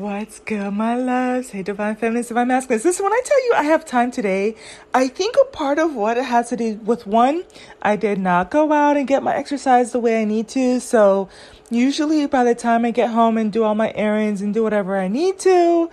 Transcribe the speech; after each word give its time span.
What's 0.00 0.38
good, 0.38 0.70
my 0.72 0.96
loves? 0.96 1.50
Hey, 1.50 1.62
divine 1.62 1.94
feminines, 1.94 2.28
divine 2.28 2.48
masculines. 2.48 2.86
Listen, 2.86 3.04
when 3.04 3.12
I 3.12 3.20
tell 3.22 3.44
you 3.44 3.52
I 3.54 3.64
have 3.64 3.84
time 3.84 4.10
today, 4.10 4.56
I 4.94 5.08
think 5.08 5.36
a 5.36 5.44
part 5.54 5.78
of 5.78 5.94
what 5.94 6.16
it 6.16 6.24
has 6.24 6.48
to 6.48 6.56
do 6.56 6.76
with 6.76 7.06
one, 7.06 7.44
I 7.82 7.96
did 7.96 8.18
not 8.18 8.50
go 8.50 8.72
out 8.72 8.96
and 8.96 9.06
get 9.06 9.22
my 9.22 9.36
exercise 9.36 9.92
the 9.92 10.00
way 10.00 10.22
I 10.22 10.24
need 10.24 10.48
to. 10.48 10.80
So, 10.80 11.28
usually 11.68 12.24
by 12.24 12.44
the 12.44 12.54
time 12.54 12.86
I 12.86 12.92
get 12.92 13.10
home 13.10 13.36
and 13.36 13.52
do 13.52 13.62
all 13.62 13.74
my 13.74 13.92
errands 13.94 14.40
and 14.40 14.54
do 14.54 14.62
whatever 14.62 14.96
I 14.96 15.08
need 15.08 15.38
to, 15.40 15.90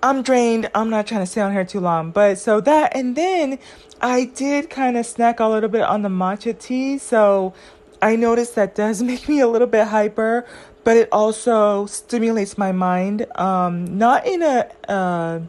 I'm 0.00 0.22
drained. 0.22 0.70
I'm 0.72 0.88
not 0.88 1.08
trying 1.08 1.22
to 1.22 1.26
stay 1.26 1.40
on 1.40 1.50
here 1.50 1.64
too 1.64 1.80
long. 1.80 2.12
But 2.12 2.38
so 2.38 2.60
that, 2.60 2.94
and 2.94 3.16
then 3.16 3.58
I 4.00 4.26
did 4.26 4.70
kind 4.70 4.96
of 4.96 5.06
snack 5.06 5.40
a 5.40 5.46
little 5.46 5.68
bit 5.68 5.82
on 5.82 6.02
the 6.02 6.08
matcha 6.08 6.56
tea. 6.56 6.98
So, 6.98 7.52
I 8.00 8.14
noticed 8.14 8.54
that 8.54 8.76
does 8.76 9.02
make 9.10 9.28
me 9.28 9.40
a 9.40 9.48
little 9.48 9.66
bit 9.66 9.88
hyper 9.88 10.46
but 10.84 10.98
it 10.98 11.08
also 11.10 11.86
stimulates 11.86 12.56
my 12.58 12.70
mind, 12.70 13.26
um, 13.36 13.98
not 13.98 14.26
in 14.26 14.42
a 14.42 14.70
uh, 14.86 15.40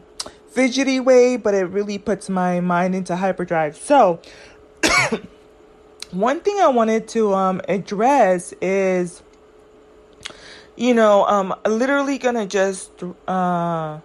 fidgety 0.48 0.98
way, 0.98 1.36
but 1.36 1.54
it 1.54 1.64
really 1.64 1.98
puts 1.98 2.30
my 2.30 2.60
mind 2.60 2.94
into 2.94 3.14
hyperdrive. 3.14 3.76
So, 3.76 4.20
one 6.10 6.40
thing 6.40 6.58
I 6.58 6.68
wanted 6.68 7.06
to 7.08 7.34
um, 7.34 7.60
address 7.68 8.54
is, 8.62 9.22
you 10.74 10.94
know, 10.94 11.26
um, 11.26 11.54
literally 11.66 12.16
gonna 12.16 12.46
just 12.46 12.90
uh, 13.28 14.00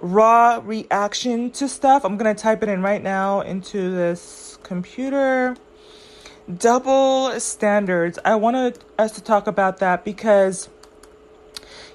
raw 0.00 0.60
reaction 0.64 1.52
to 1.52 1.68
stuff. 1.68 2.04
I'm 2.04 2.16
gonna 2.16 2.34
type 2.34 2.64
it 2.64 2.68
in 2.68 2.82
right 2.82 3.02
now 3.02 3.40
into 3.42 3.94
this 3.94 4.58
computer 4.64 5.56
double 6.56 7.38
standards. 7.40 8.18
I 8.24 8.36
wanted 8.36 8.78
us 8.98 9.12
to 9.12 9.22
talk 9.22 9.46
about 9.46 9.78
that 9.78 10.04
because 10.04 10.68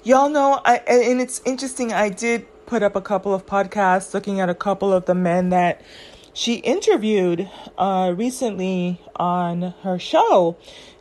y'all 0.04 0.28
know 0.28 0.60
I 0.64 0.76
and 0.86 1.20
it's 1.20 1.40
interesting 1.44 1.92
I 1.92 2.08
did 2.08 2.46
put 2.66 2.82
up 2.82 2.96
a 2.96 3.00
couple 3.00 3.34
of 3.34 3.46
podcasts 3.46 4.14
looking 4.14 4.40
at 4.40 4.48
a 4.48 4.54
couple 4.54 4.92
of 4.92 5.06
the 5.06 5.14
men 5.14 5.50
that 5.50 5.80
she 6.32 6.54
interviewed 6.56 7.48
uh, 7.78 8.12
recently 8.16 9.00
on 9.16 9.74
her 9.82 9.98
show 9.98 10.56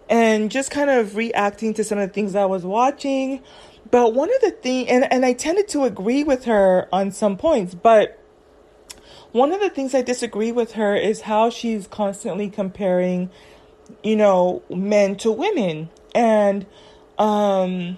and 0.09 0.52
just 0.52 0.69
kind 0.69 0.89
of 0.89 1.16
reacting 1.16 1.73
to 1.73 1.83
some 1.83 1.97
of 1.97 2.08
the 2.08 2.13
things 2.13 2.35
I 2.35 2.45
was 2.45 2.63
watching. 2.63 3.41
But 3.89 4.13
one 4.13 4.33
of 4.33 4.41
the 4.41 4.52
things, 4.52 4.89
and, 4.89 5.11
and 5.11 5.25
I 5.25 5.33
tended 5.33 5.67
to 5.69 5.83
agree 5.83 6.23
with 6.23 6.45
her 6.45 6.88
on 6.91 7.11
some 7.11 7.38
points, 7.38 7.73
but 7.73 8.19
one 9.34 9.52
of 9.52 9.59
the 9.59 9.70
things 9.70 9.94
I 9.94 10.03
disagree 10.03 10.52
with 10.52 10.73
her 10.73 10.95
is 10.95 11.22
how 11.22 11.50
she's 11.50 11.88
constantly 11.88 12.50
comparing, 12.50 13.31
you 14.03 14.16
know, 14.16 14.62
men 14.70 15.16
to 15.17 15.31
women. 15.31 15.90
And 16.16 16.66
um 17.17 17.98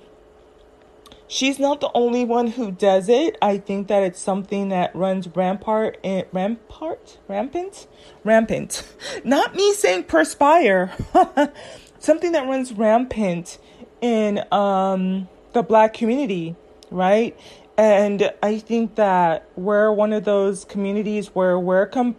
she's 1.28 1.60
not 1.60 1.82
the 1.82 1.92
only 1.94 2.24
one 2.24 2.48
who 2.48 2.72
does 2.72 3.10
it. 3.10 3.38
I 3.42 3.58
think 3.58 3.90
that 3.90 4.02
it's 4.02 4.20
something 4.20 4.70
that 4.70 4.96
runs 4.96 5.28
rampart 5.36 6.00
in, 6.04 6.26
rampart 6.32 7.18
rampant 7.28 7.88
rampant. 8.24 8.88
Not 9.26 9.56
me 9.56 9.74
saying 9.74 10.06
perspire. 10.06 10.94
something 12.00 12.32
that 12.32 12.48
runs 12.48 12.72
rampant 12.72 13.58
in 14.00 14.42
um 14.54 15.28
the 15.52 15.64
black 15.64 15.94
community, 15.94 16.56
right? 16.92 17.38
And 17.78 18.32
I 18.42 18.60
think 18.60 18.96
that 18.96 19.50
we're 19.56 19.92
one 19.92 20.14
of 20.14 20.24
those 20.24 20.66
communities 20.66 21.28
where 21.34 21.60
we're 21.60 21.88
com- 21.88 22.16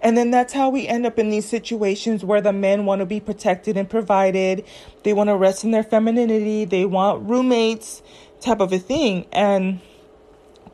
and 0.00 0.16
then 0.16 0.30
that's 0.30 0.52
how 0.52 0.70
we 0.70 0.86
end 0.86 1.04
up 1.04 1.18
in 1.18 1.30
these 1.30 1.46
situations 1.46 2.24
where 2.24 2.40
the 2.40 2.52
men 2.52 2.86
want 2.86 3.00
to 3.00 3.06
be 3.06 3.20
protected 3.20 3.76
and 3.76 3.88
provided. 3.88 4.64
They 5.02 5.12
want 5.12 5.28
to 5.28 5.36
rest 5.36 5.64
in 5.64 5.72
their 5.72 5.82
femininity. 5.82 6.64
They 6.64 6.84
want 6.84 7.28
roommates 7.28 8.02
type 8.40 8.60
of 8.60 8.72
a 8.72 8.78
thing. 8.78 9.26
And 9.32 9.80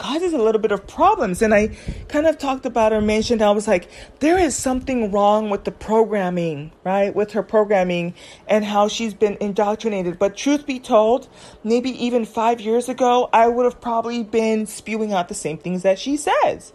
causes 0.01 0.33
a 0.33 0.39
little 0.39 0.61
bit 0.61 0.73
of 0.73 0.87
problems. 0.87 1.43
And 1.43 1.55
I 1.55 1.69
kind 2.09 2.27
of 2.27 2.39
talked 2.39 2.67
about 2.67 2.93
or 2.93 3.01
mentioned, 3.01 3.43
I 3.43 3.51
was 3.51 3.69
like, 3.69 3.89
there 4.19 4.39
is 4.39 4.57
something 4.57 5.13
wrong 5.13 5.51
with 5.51 5.65
the 5.65 5.71
programming, 5.71 6.73
right? 6.85 7.15
With 7.15 7.33
her 7.33 7.43
programming 7.43 8.15
and 8.49 8.65
how 8.65 8.89
she's 8.89 9.15
been 9.15 9.37
indoctrinated. 9.41 10.19
But 10.19 10.37
truth 10.37 10.67
be 10.67 10.81
told, 10.81 11.29
maybe 11.63 11.91
even 12.05 12.25
five 12.25 12.61
years 12.61 12.89
ago, 12.89 13.29
I 13.33 13.47
would 13.47 13.65
have 13.65 13.81
probably 13.81 14.25
been 14.25 14.67
spewing 14.67 15.13
out 15.13 15.29
the 15.29 15.35
same 15.35 15.59
things 15.59 15.83
that 15.83 15.99
she 15.99 16.17
says. 16.17 16.73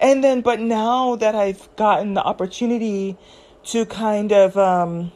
And 0.00 0.22
then, 0.22 0.40
but 0.40 0.60
now 0.60 1.16
that 1.16 1.34
I've 1.34 1.68
gotten 1.76 2.14
the 2.14 2.22
opportunity 2.22 3.18
to 3.64 3.84
kind 3.86 4.32
of, 4.32 4.56
um, 4.56 5.10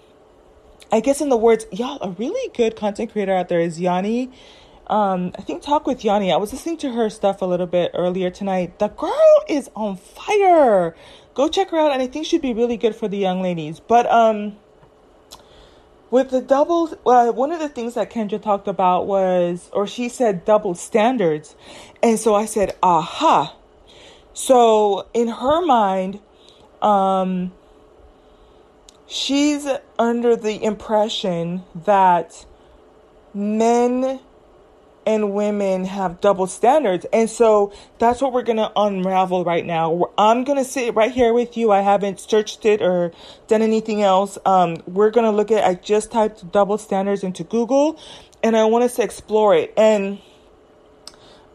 I 0.90 0.98
guess 0.98 1.20
in 1.20 1.28
the 1.28 1.36
words, 1.36 1.64
y'all, 1.70 1.98
a 2.02 2.10
really 2.10 2.50
good 2.54 2.74
content 2.74 3.12
creator 3.12 3.32
out 3.32 3.48
there 3.48 3.60
is 3.60 3.80
Yanni 3.80 4.30
um, 4.92 5.32
I 5.38 5.40
think 5.40 5.62
Talk 5.62 5.86
with 5.86 6.04
Yanni. 6.04 6.30
I 6.30 6.36
was 6.36 6.52
listening 6.52 6.76
to 6.78 6.92
her 6.92 7.08
stuff 7.08 7.40
a 7.40 7.46
little 7.46 7.66
bit 7.66 7.92
earlier 7.94 8.28
tonight. 8.28 8.78
The 8.78 8.88
girl 8.88 9.44
is 9.48 9.70
on 9.74 9.96
fire. 9.96 10.94
Go 11.32 11.48
check 11.48 11.70
her 11.70 11.78
out, 11.78 11.92
and 11.92 12.02
I 12.02 12.06
think 12.06 12.26
she'd 12.26 12.42
be 12.42 12.52
really 12.52 12.76
good 12.76 12.94
for 12.94 13.08
the 13.08 13.16
young 13.16 13.40
ladies. 13.40 13.80
But 13.80 14.04
um, 14.12 14.56
with 16.10 16.28
the 16.28 16.42
double, 16.42 16.90
uh, 17.06 17.32
one 17.32 17.52
of 17.52 17.58
the 17.58 17.70
things 17.70 17.94
that 17.94 18.10
Kendra 18.10 18.40
talked 18.40 18.68
about 18.68 19.06
was, 19.06 19.70
or 19.72 19.86
she 19.86 20.10
said, 20.10 20.44
double 20.44 20.74
standards, 20.74 21.56
and 22.02 22.18
so 22.18 22.34
I 22.34 22.44
said, 22.44 22.76
aha. 22.82 23.56
So 24.34 25.08
in 25.14 25.28
her 25.28 25.64
mind, 25.64 26.20
um, 26.82 27.52
she's 29.06 29.66
under 29.98 30.36
the 30.36 30.62
impression 30.62 31.62
that 31.74 32.44
men 33.32 34.20
and 35.06 35.32
women 35.32 35.84
have 35.84 36.20
double 36.20 36.46
standards. 36.46 37.06
And 37.12 37.28
so 37.28 37.72
that's 37.98 38.20
what 38.20 38.32
we're 38.32 38.42
going 38.42 38.58
to 38.58 38.72
unravel 38.76 39.44
right 39.44 39.64
now. 39.64 40.10
I'm 40.16 40.44
going 40.44 40.58
to 40.58 40.64
sit 40.64 40.94
right 40.94 41.10
here 41.10 41.32
with 41.32 41.56
you. 41.56 41.72
I 41.72 41.80
haven't 41.80 42.20
searched 42.20 42.64
it 42.64 42.82
or 42.82 43.12
done 43.48 43.62
anything 43.62 44.02
else. 44.02 44.38
Um, 44.44 44.76
we're 44.86 45.10
going 45.10 45.24
to 45.24 45.36
look 45.36 45.50
at, 45.50 45.64
I 45.64 45.74
just 45.74 46.12
typed 46.12 46.50
double 46.52 46.78
standards 46.78 47.24
into 47.24 47.44
Google 47.44 47.98
and 48.42 48.56
I 48.56 48.64
want 48.64 48.84
us 48.84 48.96
to 48.96 49.02
explore 49.02 49.54
it. 49.54 49.72
And, 49.76 50.20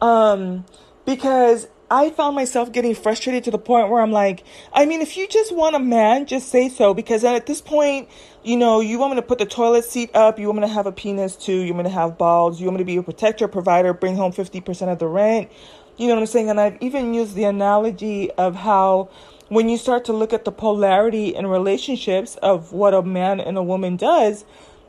um, 0.02 0.66
because 1.06 1.68
I 1.90 2.10
found 2.10 2.36
myself 2.36 2.74
getting 2.74 2.94
frustrated 2.96 3.46
to 3.46 3.52
the 3.52 3.58
point 3.58 3.90
where 3.90 4.02
I'm 4.02 4.12
like, 4.12 4.44
I 4.74 4.86
mean, 4.86 5.02
if 5.02 5.16
you 5.16 5.28
just 5.28 5.56
want 5.56 5.76
a 5.76 5.80
man, 5.80 6.26
just 6.26 6.50
say 6.50 6.68
so. 6.68 6.94
Because 6.94 7.24
at 7.24 7.46
this 7.46 7.62
point, 7.62 8.10
you 8.44 8.58
know, 8.58 8.82
you 8.82 9.00
want 9.00 9.14
me 9.14 9.22
to 9.22 9.26
put 9.26 9.38
the 9.38 9.46
toilet 9.46 9.86
seat 9.86 10.10
up, 10.14 10.38
you 10.38 10.48
want 10.48 10.60
me 10.60 10.68
to 10.68 10.74
have 10.74 10.86
a 10.86 10.92
penis 10.92 11.36
too, 11.38 11.60
you 11.60 11.74
want 11.74 11.86
me 11.86 11.92
to 11.92 11.96
have 11.96 12.18
balls, 12.18 12.60
you 12.60 12.66
want 12.66 12.78
me 12.78 12.82
to 12.82 12.86
be 12.86 12.98
a 12.98 13.04
protector, 13.04 13.48
provider, 13.48 13.94
bring 13.94 14.18
home 14.18 14.34
50% 14.34 14.92
of 14.92 15.00
the 15.00 15.08
rent. 15.08 15.50
You 15.96 16.08
know 16.08 16.16
what 16.16 16.22
I'm 16.22 16.28
saying? 16.28 16.50
And 16.50 16.60
I've 16.60 16.78
even 16.82 17.14
used 17.14 17.36
the 17.36 17.46
analogy 17.46 18.32
of 18.32 18.56
how 18.56 19.10
when 19.48 19.70
you 19.70 19.78
start 19.78 20.06
to 20.06 20.14
look 20.14 20.34
at 20.34 20.44
the 20.44 20.52
polarity 20.52 21.34
in 21.34 21.48
relationships 21.48 22.36
of 22.38 22.74
what 22.74 22.94
a 22.94 23.02
man 23.02 23.40
and 23.40 23.58
a 23.58 23.64
woman 23.64 23.96
does, 23.96 24.44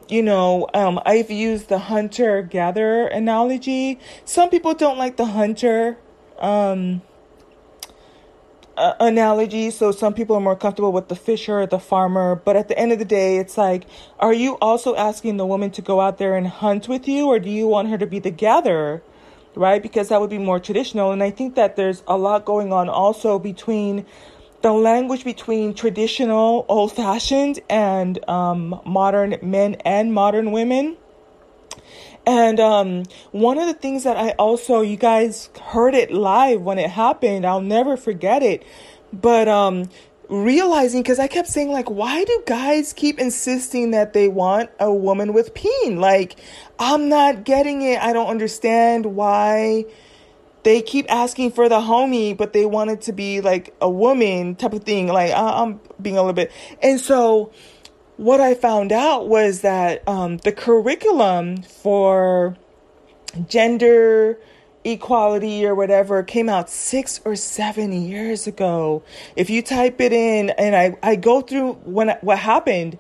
you 0.09 0.23
know, 0.23 0.67
um, 0.75 1.01
I've 1.07 1.31
used 1.31 1.69
the 1.69 1.79
hunter 1.79 2.43
gatherer 2.43 3.07
analogy. 3.07 4.01
Some 4.25 4.51
people 4.51 4.75
don't 4.75 4.99
like 4.99 5.17
the 5.17 5.27
hunter 5.27 5.99
um, 6.39 7.03
uh, 8.77 8.95
analogy. 9.01 9.71
So 9.71 9.91
some 9.91 10.15
people 10.15 10.37
are 10.37 10.41
more 10.41 10.57
comfortable 10.57 10.93
with 10.93 11.09
the 11.09 11.17
fisher, 11.17 11.67
the 11.67 11.79
farmer. 11.79 12.37
But 12.37 12.57
at 12.57 12.69
the 12.69 12.79
end 12.79 12.93
of 12.93 12.99
the 12.99 13.05
day, 13.05 13.39
it's 13.39 13.59
like, 13.59 13.85
are 14.19 14.33
you 14.33 14.57
also 14.61 14.95
asking 14.95 15.37
the 15.37 15.47
woman 15.47 15.71
to 15.73 15.83
go 15.83 16.01
out 16.01 16.19
there 16.19 16.37
and 16.37 16.47
hunt 16.47 16.89
with 16.89 17.09
you, 17.09 17.27
or 17.27 17.39
do 17.39 17.51
you 17.51 17.67
want 17.67 17.89
her 17.89 17.99
to 17.99 18.07
be 18.07 18.19
the 18.19 18.31
gatherer? 18.31 19.03
Right? 19.55 19.83
Because 19.83 20.09
that 20.11 20.21
would 20.21 20.31
be 20.31 20.39
more 20.39 20.61
traditional. 20.61 21.11
And 21.11 21.23
I 21.23 21.31
think 21.31 21.57
that 21.57 21.75
there's 21.75 22.03
a 22.07 22.17
lot 22.17 22.45
going 22.45 22.73
on 22.73 22.89
also 22.89 23.39
between 23.39 24.07
the 24.63 24.73
language 24.73 25.25
between 25.25 25.75
traditional, 25.75 26.67
old 26.69 26.93
fashioned, 26.93 27.61
and 27.69 28.29
um, 28.29 28.81
modern 28.85 29.37
men 29.43 29.77
and 29.85 30.13
modern 30.13 30.51
women 30.53 30.97
and 32.29 32.61
um, 32.61 33.05
one 33.31 33.57
of 33.57 33.67
the 33.67 33.73
things 33.73 34.05
that 34.05 34.19
I 34.19 34.33
also, 34.33 34.83
you 34.83 34.99
guys 34.99 35.49
heard 35.63 35.95
it 35.95 36.11
live 36.11 36.61
when 36.61 36.79
it 36.79 36.91
happened. 36.91 37.47
I'll 37.47 37.63
never 37.63 37.97
forget 37.97 38.43
it. 38.43 38.67
But 39.15 39.49
um, 39.49 39.89
realizing, 40.29 41.01
because 41.01 41.19
I 41.19 41.27
kept 41.27 41.49
saying, 41.49 41.71
like, 41.71 41.89
why 41.89 42.25
do 42.25 42.43
guys 42.47 42.93
keep 42.93 43.19
insisting 43.19 43.93
that 43.93 44.13
they 44.13 44.29
want 44.29 44.69
a 44.79 44.93
woman 44.93 45.33
with 45.33 45.55
peen? 45.55 46.01
Like, 46.01 46.39
I'm 46.79 47.09
not 47.09 47.45
getting 47.45 47.81
it. 47.81 47.99
I 47.99 48.13
don't 48.13 48.29
understand 48.29 49.07
why 49.07 49.87
they 50.65 50.83
keep 50.83 51.11
asking 51.11 51.53
for 51.53 51.71
the 51.71 51.81
homie, 51.81 52.37
but 52.37 52.53
they 52.53 52.67
want 52.67 52.91
it 52.91 53.01
to 53.03 53.13
be 53.13 53.41
like 53.41 53.75
a 53.81 53.89
woman 53.89 54.55
type 54.55 54.75
of 54.75 54.85
thing. 54.85 55.07
Like, 55.07 55.33
I'm 55.33 55.81
being 56.03 56.19
a 56.19 56.21
little 56.21 56.35
bit. 56.35 56.53
And 56.83 57.01
so, 57.01 57.53
what 58.19 58.41
I 58.41 58.55
found 58.55 58.91
out 58.91 59.29
was 59.29 59.61
that 59.61 60.07
um, 60.09 60.39
the 60.39 60.51
curriculum 60.51 61.63
for 61.63 62.57
gender 63.49 64.39
equality 64.85 65.65
or 65.65 65.75
whatever 65.75 66.25
came 66.25 66.49
out 66.49 66.69
six 66.69 67.21
or 67.25 67.37
seven 67.37 67.93
years 67.93 68.49
ago. 68.49 69.05
If 69.37 69.51
you 69.51 69.63
type 69.63 70.01
it 70.01 70.13
in 70.13 70.51
and 70.51 70.75
I, 70.75 70.97
I 71.01 71.15
go 71.15 71.43
through 71.43 71.75
when 71.85 72.11
what 72.21 72.41
happened, 72.41 72.99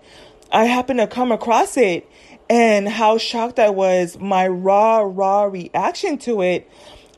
I 0.52 0.64
happened 0.64 1.00
to 1.00 1.08
come 1.08 1.32
across 1.32 1.76
it 1.76 2.08
and 2.48 2.88
how 2.88 3.18
shocked 3.18 3.58
I 3.58 3.70
was, 3.70 4.18
my 4.20 4.46
raw, 4.46 5.00
raw 5.00 5.44
reaction 5.44 6.18
to 6.18 6.42
it. 6.42 6.70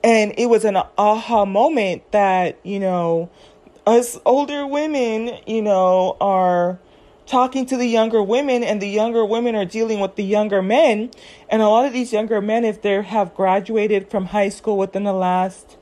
And 0.03 0.33
it 0.39 0.47
was 0.47 0.65
an 0.65 0.79
aha 0.97 1.45
moment 1.45 2.11
that, 2.13 2.59
you 2.63 2.81
know, 2.81 3.31
us 3.87 4.19
older 4.25 4.67
women, 4.67 5.39
you 5.47 5.61
know, 5.61 6.17
are 6.19 6.79
talking 7.31 7.65
to 7.65 7.77
the 7.77 7.87
younger 7.87 8.21
women 8.21 8.65
and 8.65 8.83
the 8.83 8.89
younger 8.89 9.25
women 9.25 9.55
are 9.55 9.65
dealing 9.65 10.01
with 10.01 10.17
the 10.17 10.25
younger 10.25 10.61
men. 10.61 11.11
And 11.49 11.63
a 11.63 11.69
lot 11.69 11.87
of 11.87 11.93
these 11.93 12.13
younger 12.13 12.41
men, 12.41 12.65
if 12.65 12.83
they 12.83 13.01
have 13.01 13.35
graduated 13.35 14.11
from 14.11 14.27
high 14.27 14.49
school 14.49 14.77
within 14.77 15.05
the 15.05 15.13
last 15.13 15.77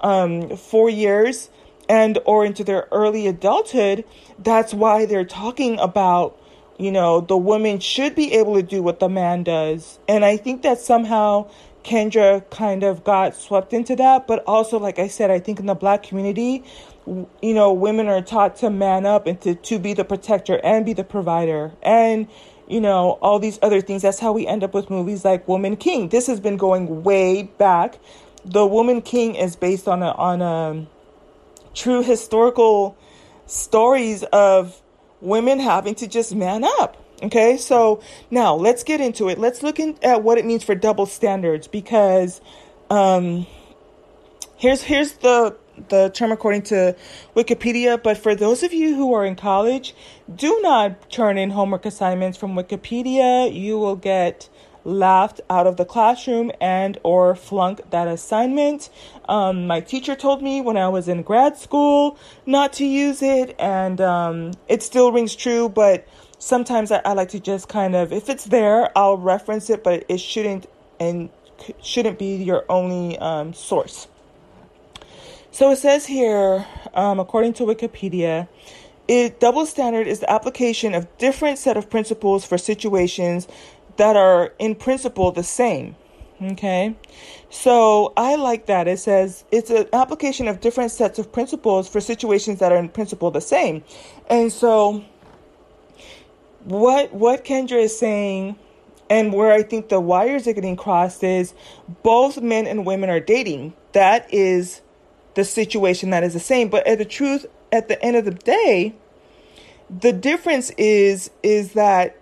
um, 0.00 0.56
four 0.56 0.90
years 0.90 1.48
and 1.88 2.18
or 2.26 2.44
into 2.44 2.62
their 2.62 2.86
early 2.92 3.26
adulthood, 3.26 4.04
that's 4.38 4.74
why 4.74 5.06
they're 5.06 5.24
talking 5.24 5.78
about 5.78 6.36
you 6.78 6.90
know, 6.90 7.20
the 7.20 7.36
woman 7.36 7.78
should 7.78 8.14
be 8.14 8.32
able 8.32 8.54
to 8.54 8.62
do 8.62 8.82
what 8.82 9.00
the 9.00 9.08
man 9.08 9.42
does. 9.42 9.98
And 10.08 10.24
I 10.24 10.38
think 10.38 10.62
that 10.62 10.78
somehow 10.78 11.50
Kendra 11.84 12.48
kind 12.48 12.82
of 12.82 13.04
got 13.04 13.34
swept 13.36 13.74
into 13.74 13.94
that. 13.96 14.26
But 14.26 14.42
also, 14.46 14.78
like 14.78 14.98
I 14.98 15.08
said, 15.08 15.30
I 15.30 15.40
think 15.40 15.60
in 15.60 15.66
the 15.66 15.74
black 15.74 16.02
community, 16.02 16.64
you 17.06 17.54
know, 17.54 17.72
women 17.72 18.08
are 18.08 18.22
taught 18.22 18.56
to 18.56 18.70
man 18.70 19.06
up 19.06 19.26
and 19.26 19.40
to, 19.42 19.54
to 19.54 19.78
be 19.78 19.94
the 19.94 20.04
protector 20.04 20.60
and 20.62 20.84
be 20.84 20.92
the 20.92 21.04
provider. 21.04 21.72
And, 21.82 22.28
you 22.68 22.80
know, 22.80 23.18
all 23.22 23.38
these 23.38 23.58
other 23.62 23.80
things. 23.80 24.02
That's 24.02 24.20
how 24.20 24.32
we 24.32 24.46
end 24.46 24.62
up 24.62 24.74
with 24.74 24.90
movies 24.90 25.24
like 25.24 25.46
Woman 25.48 25.76
King. 25.76 26.08
This 26.08 26.26
has 26.26 26.40
been 26.40 26.56
going 26.56 27.02
way 27.02 27.44
back. 27.44 27.98
The 28.44 28.66
Woman 28.66 29.02
King 29.02 29.34
is 29.34 29.56
based 29.56 29.88
on 29.88 30.02
a, 30.02 30.12
on 30.12 30.42
a 30.42 30.86
true 31.74 32.02
historical 32.02 32.96
stories 33.46 34.22
of 34.24 34.80
women 35.20 35.58
having 35.58 35.94
to 35.96 36.06
just 36.06 36.34
man 36.34 36.64
up. 36.64 36.96
Okay, 37.22 37.58
so 37.58 38.02
now 38.30 38.54
let's 38.54 38.82
get 38.82 39.00
into 39.00 39.28
it. 39.28 39.38
Let's 39.38 39.62
look 39.62 39.78
in, 39.78 39.98
at 40.02 40.22
what 40.22 40.38
it 40.38 40.46
means 40.46 40.64
for 40.64 40.74
double 40.74 41.04
standards 41.04 41.68
because 41.68 42.40
um, 42.88 43.46
here's 44.56 44.82
here's 44.82 45.12
the 45.14 45.54
the 45.88 46.10
term 46.10 46.32
according 46.32 46.62
to 46.62 46.96
Wikipedia. 47.34 48.02
But 48.02 48.18
for 48.18 48.34
those 48.34 48.62
of 48.62 48.72
you 48.72 48.94
who 48.94 49.12
are 49.14 49.24
in 49.24 49.36
college, 49.36 49.94
do 50.34 50.60
not 50.62 51.10
turn 51.10 51.38
in 51.38 51.50
homework 51.50 51.86
assignments 51.86 52.38
from 52.38 52.54
Wikipedia. 52.54 53.52
You 53.52 53.78
will 53.78 53.96
get 53.96 54.48
laughed 54.84 55.40
out 55.50 55.66
of 55.66 55.76
the 55.76 55.84
classroom 55.84 56.50
and 56.60 56.98
or 57.02 57.34
flunk 57.34 57.90
that 57.90 58.08
assignment. 58.08 58.88
Um, 59.28 59.66
my 59.66 59.80
teacher 59.80 60.16
told 60.16 60.42
me 60.42 60.60
when 60.60 60.76
I 60.76 60.88
was 60.88 61.08
in 61.08 61.22
grad 61.22 61.56
school 61.56 62.18
not 62.46 62.72
to 62.74 62.86
use 62.86 63.22
it, 63.22 63.54
and 63.58 64.00
um, 64.00 64.52
it 64.68 64.82
still 64.82 65.12
rings 65.12 65.36
true. 65.36 65.68
But 65.68 66.06
sometimes 66.38 66.90
I, 66.90 67.00
I, 67.04 67.12
like 67.12 67.30
to 67.30 67.40
just 67.40 67.68
kind 67.68 67.94
of, 67.94 68.12
if 68.12 68.28
it's 68.28 68.44
there, 68.44 68.96
I'll 68.96 69.18
reference 69.18 69.70
it, 69.70 69.84
but 69.84 70.04
it 70.08 70.18
shouldn't 70.18 70.66
and 70.98 71.30
shouldn't 71.82 72.18
be 72.18 72.36
your 72.36 72.64
only 72.68 73.18
um, 73.18 73.52
source. 73.52 74.08
So 75.52 75.70
it 75.70 75.76
says 75.76 76.06
here, 76.06 76.66
um, 76.94 77.20
according 77.20 77.54
to 77.54 77.64
Wikipedia. 77.64 78.48
It, 79.08 79.40
double 79.40 79.66
standard 79.66 80.06
is 80.06 80.20
the 80.20 80.30
application 80.30 80.94
of 80.94 81.06
different 81.18 81.58
set 81.58 81.76
of 81.76 81.90
principles 81.90 82.44
for 82.44 82.56
situations 82.56 83.48
that 83.96 84.14
are 84.16 84.52
in 84.60 84.76
principle 84.76 85.32
the 85.32 85.42
same. 85.42 85.96
Okay. 86.40 86.94
So 87.50 88.12
I 88.16 88.36
like 88.36 88.66
that. 88.66 88.88
It 88.88 88.98
says 88.98 89.44
it's 89.50 89.68
an 89.70 89.88
application 89.92 90.48
of 90.48 90.60
different 90.60 90.90
sets 90.90 91.18
of 91.18 91.32
principles 91.32 91.88
for 91.88 92.00
situations 92.00 92.60
that 92.60 92.72
are 92.72 92.78
in 92.78 92.88
principle 92.88 93.30
the 93.30 93.42
same. 93.42 93.84
And 94.30 94.50
so 94.50 95.04
what 96.64 97.12
what 97.12 97.44
Kendra 97.44 97.82
is 97.82 97.98
saying 97.98 98.56
and 99.10 99.34
where 99.34 99.52
I 99.52 99.62
think 99.62 99.88
the 99.88 100.00
wires 100.00 100.46
are 100.46 100.52
getting 100.54 100.76
crossed 100.76 101.22
is 101.22 101.52
both 102.02 102.40
men 102.40 102.66
and 102.66 102.86
women 102.86 103.10
are 103.10 103.20
dating. 103.20 103.74
That 103.92 104.32
is 104.32 104.80
the 105.34 105.44
situation 105.44 106.10
that 106.10 106.22
is 106.22 106.34
the 106.34 106.40
same. 106.40 106.68
But 106.68 106.86
at 106.86 106.98
the 106.98 107.04
truth 107.04 107.46
at 107.72 107.88
the 107.88 108.02
end 108.04 108.16
of 108.16 108.24
the 108.24 108.32
day, 108.32 108.94
the 109.88 110.12
difference 110.12 110.70
is 110.70 111.30
is 111.42 111.72
that 111.72 112.16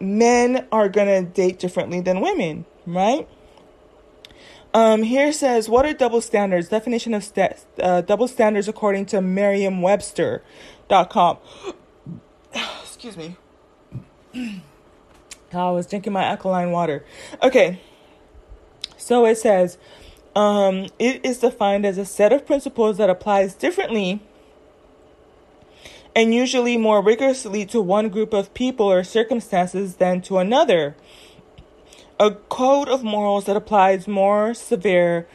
men 0.00 0.66
are 0.70 0.88
to 0.88 1.22
date 1.22 1.58
differently 1.58 2.00
than 2.00 2.20
women, 2.20 2.64
right? 2.86 3.28
Um, 4.74 5.02
here 5.02 5.32
says, 5.32 5.68
what 5.68 5.86
are 5.86 5.94
double 5.94 6.20
standards? 6.20 6.68
Definition 6.68 7.14
of 7.14 7.24
st- 7.24 7.64
uh, 7.80 8.02
double 8.02 8.28
standards 8.28 8.68
according 8.68 9.06
to 9.06 9.22
Merriam-Webster.com. 9.22 11.38
Excuse 12.82 13.16
me. 13.16 13.36
I 15.52 15.70
was 15.70 15.86
drinking 15.86 16.12
my 16.12 16.24
alkaline 16.24 16.70
water. 16.70 17.04
Okay. 17.42 17.80
So 18.98 19.24
it 19.24 19.38
says, 19.38 19.78
um, 20.34 20.86
it 20.98 21.24
is 21.24 21.38
defined 21.38 21.84
as 21.84 21.98
a 21.98 22.04
set 22.04 22.32
of 22.32 22.46
principles 22.46 22.98
that 22.98 23.10
applies 23.10 23.54
differently 23.54 24.20
and 26.14 26.34
usually 26.34 26.76
more 26.76 27.02
rigorously 27.02 27.64
to 27.66 27.80
one 27.80 28.08
group 28.08 28.32
of 28.32 28.52
people 28.54 28.86
or 28.86 29.04
circumstances 29.04 29.96
than 29.96 30.20
to 30.22 30.38
another. 30.38 30.96
A 32.18 32.32
code 32.32 32.88
of 32.88 33.04
morals 33.04 33.44
that 33.44 33.56
applies 33.56 34.08
more 34.08 34.52
severe 34.52 35.28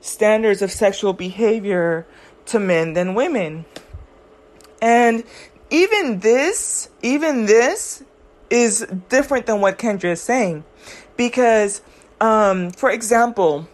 standards 0.00 0.62
of 0.62 0.70
sexual 0.70 1.12
behavior 1.12 2.06
to 2.46 2.58
men 2.58 2.94
than 2.94 3.14
women. 3.14 3.66
And 4.80 5.24
even 5.68 6.20
this, 6.20 6.88
even 7.02 7.44
this 7.44 8.02
is 8.48 8.86
different 9.08 9.46
than 9.46 9.60
what 9.60 9.78
Kendra 9.78 10.12
is 10.12 10.22
saying. 10.22 10.64
Because, 11.16 11.82
um, 12.20 12.70
for 12.70 12.90
example, 12.90 13.68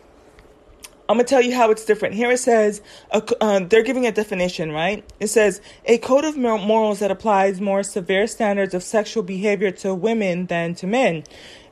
I'm 1.08 1.18
to 1.18 1.24
tell 1.24 1.42
you 1.42 1.54
how 1.54 1.70
it's 1.70 1.84
different. 1.84 2.14
Here 2.14 2.30
it 2.30 2.38
says, 2.38 2.82
uh, 3.12 3.60
they're 3.60 3.82
giving 3.82 4.06
a 4.06 4.12
definition, 4.12 4.72
right? 4.72 5.04
It 5.20 5.28
says, 5.28 5.60
a 5.84 5.98
code 5.98 6.24
of 6.24 6.36
morals 6.36 6.98
that 6.98 7.10
applies 7.10 7.60
more 7.60 7.82
severe 7.82 8.26
standards 8.26 8.74
of 8.74 8.82
sexual 8.82 9.22
behavior 9.22 9.70
to 9.70 9.94
women 9.94 10.46
than 10.46 10.74
to 10.76 10.86
men. 10.86 11.24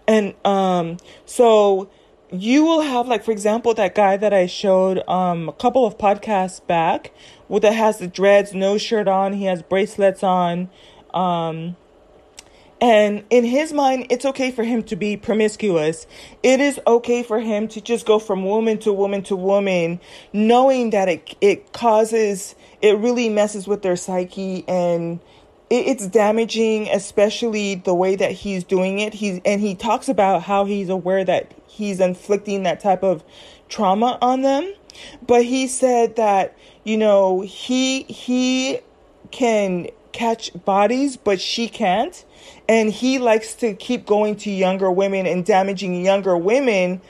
And 0.07 0.35
um, 0.45 0.99
so 1.27 1.91
you 2.31 2.65
will 2.65 2.83
have, 2.83 3.09
like, 3.09 3.25
for 3.25 3.33
example, 3.33 3.75
that 3.75 3.95
guy 3.95 4.17
that 4.17 4.33
I 4.33 4.47
showed 4.47 5.03
um, 5.09 5.49
a 5.49 5.53
couple 5.53 5.85
of 5.85 5.99
podcasts 5.99 6.65
back 6.67 7.13
with 7.49 7.63
that 7.63 7.75
has 7.75 7.99
the 7.99 8.07
dreads, 8.07 8.55
no 8.55 8.79
shirt 8.79 9.09
on, 9.09 9.33
he 9.33 9.47
has 9.47 9.63
bracelets 9.63 10.23
on. 10.23 10.71
Um, 11.13 11.77
and 12.81 13.25
in 13.31 13.45
his 13.45 13.73
mind, 13.73 14.07
it's 14.11 14.25
okay 14.25 14.51
for 14.51 14.65
him 14.65 14.83
to 14.85 14.97
be 14.97 15.17
promiscuous. 15.17 16.07
It 16.43 16.61
is 16.61 16.81
okay 16.87 17.23
for 17.23 17.41
him 17.41 17.69
to 17.69 17.81
just 17.81 18.05
go 18.05 18.19
from 18.19 18.45
woman 18.45 18.79
to 18.79 18.93
woman 18.93 19.23
to 19.25 19.37
woman, 19.37 20.01
knowing 20.33 20.91
that 20.91 21.09
it, 21.09 21.37
it 21.41 21.73
causes, 21.73 22.55
it 22.83 22.99
really 22.99 23.29
messes 23.29 23.67
with 23.67 23.83
their 23.83 23.97
psyche 23.97 24.65
and 24.69 25.21
it, 25.71 25.87
it's 25.87 26.07
damaging, 26.09 26.89
especially 26.89 27.77
the 27.77 27.95
way 27.95 28.17
that 28.17 28.33
he's 28.33 28.65
doing 28.65 28.99
it. 28.99 29.15
He's, 29.15 29.41
and 29.45 29.61
he 29.61 29.75
talks 29.75 30.09
about 30.09 30.43
how 30.43 30.65
he's 30.65 30.89
aware 30.89 31.25
that 31.25 31.53
he's 31.67 32.01
inflicting 32.01 32.65
that 32.65 32.81
type 32.81 33.03
of 33.03 33.25
trauma 33.69 34.19
on 34.21 34.43
them. 34.43 34.75
But 35.27 35.45
he 35.45 35.69
said 35.69 36.17
that, 36.17 36.57
you 36.85 36.97
know, 36.97 37.41
he, 37.41 38.03
he 38.03 38.81
can 39.31 39.89
catch 40.15 40.51
bodies, 40.65 41.19
but 41.19 41.41
she 41.41 41.69
can't. 41.69 42.25
And 42.69 42.91
he 42.91 43.19
likes 43.19 43.55
to 43.57 43.75
keep 43.75 44.07
going 44.07 44.37
to 44.37 44.51
younger 44.51 44.91
women 44.91 45.27
and 45.27 45.45
damaging 45.45 46.03
younger 46.03 46.37
women, 46.39 47.03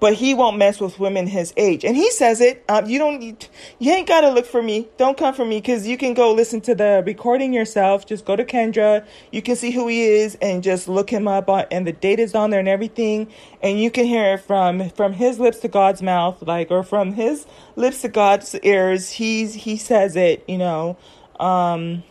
but 0.00 0.14
he 0.14 0.32
won't 0.32 0.56
mess 0.56 0.80
with 0.80 0.98
women 1.00 1.26
his 1.26 1.52
age. 1.56 1.84
And 1.84 1.96
he 1.96 2.10
says 2.10 2.40
it. 2.40 2.64
Um, 2.68 2.86
you 2.86 2.98
don't, 2.98 3.48
you 3.80 3.92
ain't 3.92 4.06
got 4.06 4.20
to 4.22 4.30
look 4.30 4.46
for 4.46 4.62
me. 4.62 4.88
Don't 4.96 5.18
come 5.18 5.34
for 5.34 5.44
me 5.44 5.58
because 5.58 5.86
you 5.86 5.98
can 5.98 6.14
go 6.14 6.32
listen 6.32 6.60
to 6.62 6.74
the 6.74 7.02
recording 7.04 7.52
yourself. 7.52 8.06
Just 8.06 8.24
go 8.24 8.36
to 8.36 8.44
Kendra. 8.44 9.04
You 9.32 9.42
can 9.42 9.56
see 9.56 9.72
who 9.72 9.88
he 9.88 10.02
is 10.04 10.36
and 10.40 10.62
just 10.62 10.88
look 10.88 11.10
him 11.10 11.26
up 11.28 11.48
on, 11.48 11.66
and 11.70 11.86
the 11.86 11.92
date 11.92 12.20
is 12.20 12.34
on 12.34 12.50
there 12.50 12.60
and 12.60 12.68
everything. 12.68 13.28
And 13.60 13.80
you 13.80 13.90
can 13.90 14.06
hear 14.06 14.34
it 14.34 14.38
from, 14.38 14.88
from 14.90 15.12
his 15.12 15.38
lips 15.38 15.58
to 15.60 15.68
God's 15.68 16.00
mouth, 16.00 16.42
like, 16.42 16.70
or 16.70 16.84
from 16.84 17.12
his 17.12 17.46
lips 17.76 18.02
to 18.02 18.08
God's 18.08 18.54
ears. 18.62 19.10
He's, 19.10 19.54
he 19.54 19.76
says 19.76 20.16
it, 20.16 20.44
you 20.48 20.58
know. 20.58 20.96
Um, 21.40 22.04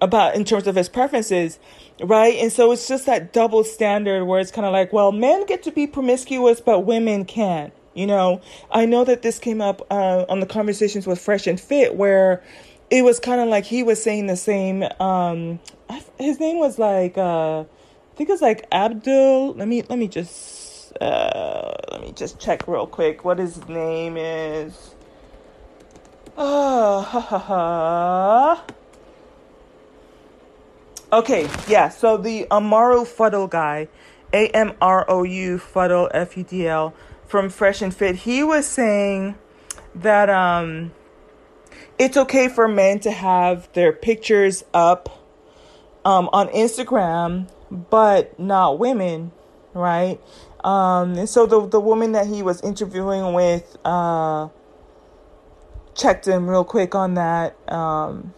about 0.00 0.34
in 0.34 0.44
terms 0.44 0.66
of 0.66 0.76
his 0.76 0.88
preferences, 0.88 1.58
right? 2.02 2.34
And 2.36 2.52
so 2.52 2.72
it's 2.72 2.88
just 2.88 3.06
that 3.06 3.32
double 3.32 3.64
standard 3.64 4.24
where 4.24 4.40
it's 4.40 4.50
kind 4.50 4.66
of 4.66 4.72
like, 4.72 4.92
well, 4.92 5.12
men 5.12 5.46
get 5.46 5.62
to 5.64 5.72
be 5.72 5.86
promiscuous, 5.86 6.60
but 6.60 6.80
women 6.80 7.24
can't. 7.24 7.72
You 7.94 8.08
know, 8.08 8.40
I 8.72 8.86
know 8.86 9.04
that 9.04 9.22
this 9.22 9.38
came 9.38 9.60
up 9.60 9.86
uh, 9.90 10.24
on 10.28 10.40
the 10.40 10.46
conversations 10.46 11.06
with 11.06 11.20
Fresh 11.20 11.46
and 11.46 11.60
Fit, 11.60 11.94
where 11.94 12.42
it 12.90 13.02
was 13.02 13.20
kind 13.20 13.40
of 13.40 13.48
like 13.48 13.64
he 13.64 13.84
was 13.84 14.02
saying 14.02 14.26
the 14.26 14.36
same. 14.36 14.82
Um, 14.98 15.60
his 16.18 16.40
name 16.40 16.58
was 16.58 16.78
like, 16.78 17.16
uh, 17.16 17.60
I 17.60 18.16
think 18.16 18.28
it 18.28 18.32
was 18.32 18.42
like 18.42 18.66
Abdul. 18.72 19.54
Let 19.54 19.68
me 19.68 19.82
let 19.82 19.98
me 19.98 20.08
just 20.08 20.92
uh, 21.00 21.74
let 21.92 22.00
me 22.00 22.12
just 22.12 22.40
check 22.40 22.66
real 22.66 22.86
quick 22.86 23.24
what 23.24 23.38
his 23.38 23.66
name 23.68 24.16
is. 24.16 24.94
Ah, 26.36 27.00
ha 27.00 27.20
ha 27.20 27.38
ha. 27.38 28.64
Okay, 31.12 31.48
yeah. 31.68 31.90
So 31.90 32.16
the 32.16 32.46
Amrou 32.50 33.06
Fudl 33.06 33.48
guy, 33.48 33.88
A 34.32 34.48
M 34.48 34.72
R 34.80 35.04
O 35.08 35.22
U 35.22 35.58
Fudl 35.58 36.10
F 36.12 36.36
U 36.36 36.42
D 36.42 36.66
L 36.66 36.94
from 37.26 37.50
Fresh 37.50 37.82
and 37.82 37.94
Fit, 37.94 38.16
he 38.16 38.42
was 38.42 38.66
saying 38.66 39.36
that 39.94 40.28
um, 40.28 40.92
it's 41.98 42.16
okay 42.16 42.48
for 42.48 42.66
men 42.66 42.98
to 43.00 43.10
have 43.10 43.72
their 43.74 43.92
pictures 43.92 44.64
up 44.74 45.22
um, 46.04 46.28
on 46.32 46.48
Instagram, 46.48 47.48
but 47.70 48.38
not 48.38 48.78
women, 48.78 49.30
right? 49.72 50.20
Um, 50.64 51.14
and 51.18 51.28
so 51.28 51.46
the 51.46 51.66
the 51.66 51.80
woman 51.80 52.12
that 52.12 52.26
he 52.26 52.42
was 52.42 52.60
interviewing 52.62 53.34
with 53.34 53.76
uh, 53.84 54.48
checked 55.94 56.26
in 56.26 56.46
real 56.46 56.64
quick 56.64 56.94
on 56.94 57.14
that. 57.14 57.56
Um, 57.70 58.34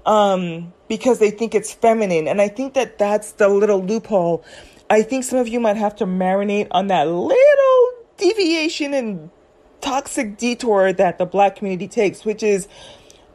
um, 0.05 0.73
because 0.87 1.19
they 1.19 1.31
think 1.31 1.53
it's 1.53 1.73
feminine. 1.73 2.27
And 2.27 2.41
I 2.41 2.47
think 2.47 2.73
that 2.73 2.97
that's 2.97 3.33
the 3.33 3.49
little 3.49 3.83
loophole. 3.83 4.43
I 4.89 5.03
think 5.03 5.23
some 5.23 5.37
of 5.39 5.47
you 5.47 5.59
might 5.59 5.77
have 5.77 5.95
to 5.97 6.05
marinate 6.05 6.67
on 6.71 6.87
that 6.87 7.07
little 7.07 7.91
deviation 8.17 8.93
and 8.93 9.29
toxic 9.81 10.37
detour 10.37 10.93
that 10.93 11.17
the 11.17 11.25
black 11.25 11.57
community 11.57 11.87
takes, 11.87 12.25
which 12.25 12.41
is, 12.41 12.67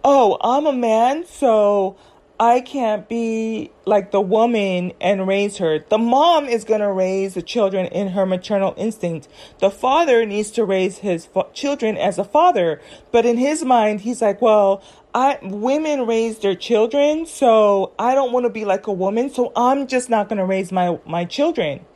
oh, 0.03 0.39
I'm 0.41 0.67
a 0.67 0.73
man, 0.73 1.25
so 1.27 1.97
I 2.45 2.61
can't 2.61 3.09
be 3.09 3.71
like 3.87 4.11
the 4.11 4.21
woman 4.21 4.93
and 5.01 5.27
raise 5.27 5.57
her. 5.57 5.79
The 5.79 5.97
mom 5.97 6.45
is 6.45 6.63
going 6.63 6.83
to 6.83 6.93
raise 6.93 7.33
the 7.33 7.41
children 7.41 7.87
in 7.87 8.09
her 8.09 8.27
maternal 8.27 8.75
instinct. 8.77 9.29
The 9.61 9.71
father 9.71 10.27
needs 10.27 10.51
to 10.51 10.65
raise 10.67 10.99
his 10.99 11.25
fa- 11.25 11.47
children 11.55 11.97
as 11.97 12.19
a 12.19 12.25
father. 12.25 12.83
But 13.13 13.25
in 13.25 13.39
his 13.39 13.65
mind, 13.65 14.03
he's 14.03 14.21
like, 14.21 14.43
well, 14.43 14.83
I, 15.15 15.39
women 15.41 16.07
raise 16.07 16.41
their 16.41 16.55
children, 16.55 17.25
so 17.25 17.95
I 17.99 18.15
don't 18.15 18.31
want 18.31 18.45
to 18.45 18.51
be 18.51 18.67
like 18.67 18.87
a 18.89 18.93
woman, 18.93 19.31
so 19.31 19.51
I'm 19.57 19.87
just 19.87 20.11
not 20.11 20.29
going 20.29 20.39
to 20.39 20.45
raise 20.45 20.71
my, 20.71 20.99
my 21.07 21.25
children. 21.25 21.87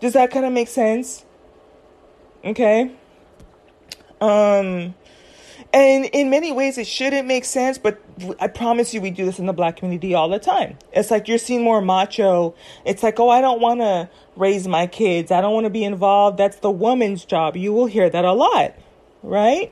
Does 0.00 0.14
that 0.14 0.30
kind 0.30 0.46
of 0.46 0.52
make 0.54 0.68
sense? 0.68 1.26
Okay. 2.42 2.90
Um, 4.18 4.94
and 5.76 6.06
in 6.06 6.30
many 6.30 6.52
ways, 6.52 6.78
it 6.78 6.86
shouldn't 6.86 7.28
make 7.28 7.44
sense, 7.44 7.76
but 7.76 8.00
I 8.40 8.48
promise 8.48 8.94
you, 8.94 9.02
we 9.02 9.10
do 9.10 9.26
this 9.26 9.38
in 9.38 9.44
the 9.44 9.52
black 9.52 9.76
community 9.76 10.14
all 10.14 10.26
the 10.26 10.38
time. 10.38 10.78
It's 10.90 11.10
like 11.10 11.28
you're 11.28 11.36
seen 11.36 11.62
more 11.62 11.82
macho. 11.82 12.54
It's 12.86 13.02
like, 13.02 13.20
oh, 13.20 13.28
I 13.28 13.42
don't 13.42 13.60
want 13.60 13.80
to 13.80 14.08
raise 14.36 14.66
my 14.66 14.86
kids. 14.86 15.30
I 15.30 15.42
don't 15.42 15.52
want 15.52 15.64
to 15.64 15.70
be 15.70 15.84
involved. 15.84 16.38
That's 16.38 16.56
the 16.56 16.70
woman's 16.70 17.26
job. 17.26 17.58
You 17.58 17.74
will 17.74 17.84
hear 17.84 18.08
that 18.08 18.24
a 18.24 18.32
lot, 18.32 18.74
right? 19.22 19.70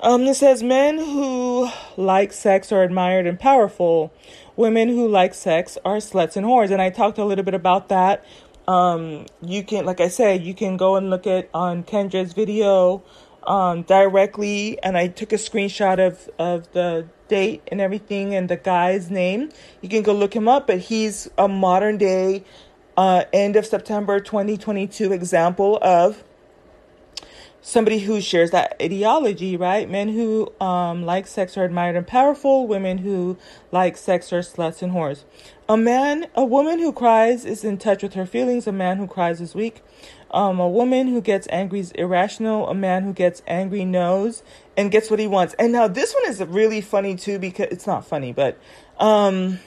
Um, 0.00 0.22
it 0.22 0.34
says 0.34 0.62
men 0.62 0.96
who 0.96 1.68
like 1.98 2.32
sex 2.32 2.72
are 2.72 2.82
admired 2.82 3.26
and 3.26 3.38
powerful. 3.38 4.14
Women 4.56 4.88
who 4.88 5.06
like 5.06 5.34
sex 5.34 5.76
are 5.84 5.96
sluts 5.96 6.36
and 6.36 6.46
whores. 6.46 6.70
And 6.70 6.80
I 6.80 6.88
talked 6.88 7.18
a 7.18 7.24
little 7.26 7.44
bit 7.44 7.54
about 7.54 7.90
that. 7.90 8.24
Um, 8.66 9.26
you 9.42 9.62
can, 9.62 9.84
like 9.84 10.00
I 10.00 10.08
said, 10.08 10.42
you 10.42 10.54
can 10.54 10.78
go 10.78 10.96
and 10.96 11.10
look 11.10 11.26
at 11.26 11.50
on 11.52 11.84
Kendra's 11.84 12.32
video 12.32 13.02
um, 13.46 13.82
directly, 13.82 14.78
and 14.82 14.96
I 14.96 15.08
took 15.08 15.32
a 15.32 15.36
screenshot 15.36 16.04
of, 16.04 16.28
of 16.38 16.72
the 16.72 17.06
date 17.28 17.62
and 17.68 17.80
everything 17.80 18.34
and 18.34 18.48
the 18.48 18.56
guy's 18.56 19.10
name. 19.10 19.50
You 19.80 19.88
can 19.88 20.02
go 20.02 20.12
look 20.14 20.34
him 20.34 20.48
up, 20.48 20.66
but 20.66 20.78
he's 20.78 21.30
a 21.38 21.48
modern 21.48 21.98
day, 21.98 22.44
uh, 22.96 23.24
end 23.32 23.56
of 23.56 23.66
September 23.66 24.20
2022 24.20 25.12
example 25.12 25.78
of 25.82 26.22
somebody 27.64 28.00
who 28.00 28.20
shares 28.20 28.50
that 28.50 28.76
ideology, 28.80 29.56
right? 29.56 29.88
Men 29.88 30.10
who 30.10 30.52
um, 30.60 31.04
like 31.04 31.26
sex 31.26 31.56
are 31.56 31.64
admired 31.64 31.96
and 31.96 32.06
powerful. 32.06 32.66
Women 32.66 32.98
who 32.98 33.38
like 33.72 33.96
sex 33.96 34.32
are 34.32 34.40
sluts 34.40 34.82
and 34.82 34.92
whores. 34.92 35.24
A 35.66 35.76
man, 35.76 36.26
a 36.34 36.44
woman 36.44 36.78
who 36.78 36.92
cries 36.92 37.46
is 37.46 37.64
in 37.64 37.78
touch 37.78 38.02
with 38.02 38.12
her 38.14 38.26
feelings. 38.26 38.66
A 38.66 38.72
man 38.72 38.98
who 38.98 39.06
cries 39.06 39.40
is 39.40 39.54
weak. 39.54 39.82
Um, 40.34 40.58
a 40.58 40.68
woman 40.68 41.06
who 41.06 41.20
gets 41.20 41.46
angry 41.48 41.78
is 41.78 41.92
irrational. 41.92 42.68
A 42.68 42.74
man 42.74 43.04
who 43.04 43.12
gets 43.12 43.40
angry 43.46 43.84
knows 43.84 44.42
and 44.76 44.90
gets 44.90 45.08
what 45.08 45.20
he 45.20 45.28
wants. 45.28 45.54
And 45.60 45.72
now 45.72 45.86
this 45.86 46.12
one 46.12 46.28
is 46.28 46.42
really 46.42 46.80
funny 46.80 47.14
too 47.14 47.38
because 47.38 47.68
it's 47.70 47.86
not 47.86 48.04
funny, 48.04 48.32
but 48.32 48.58
um, 48.98 49.60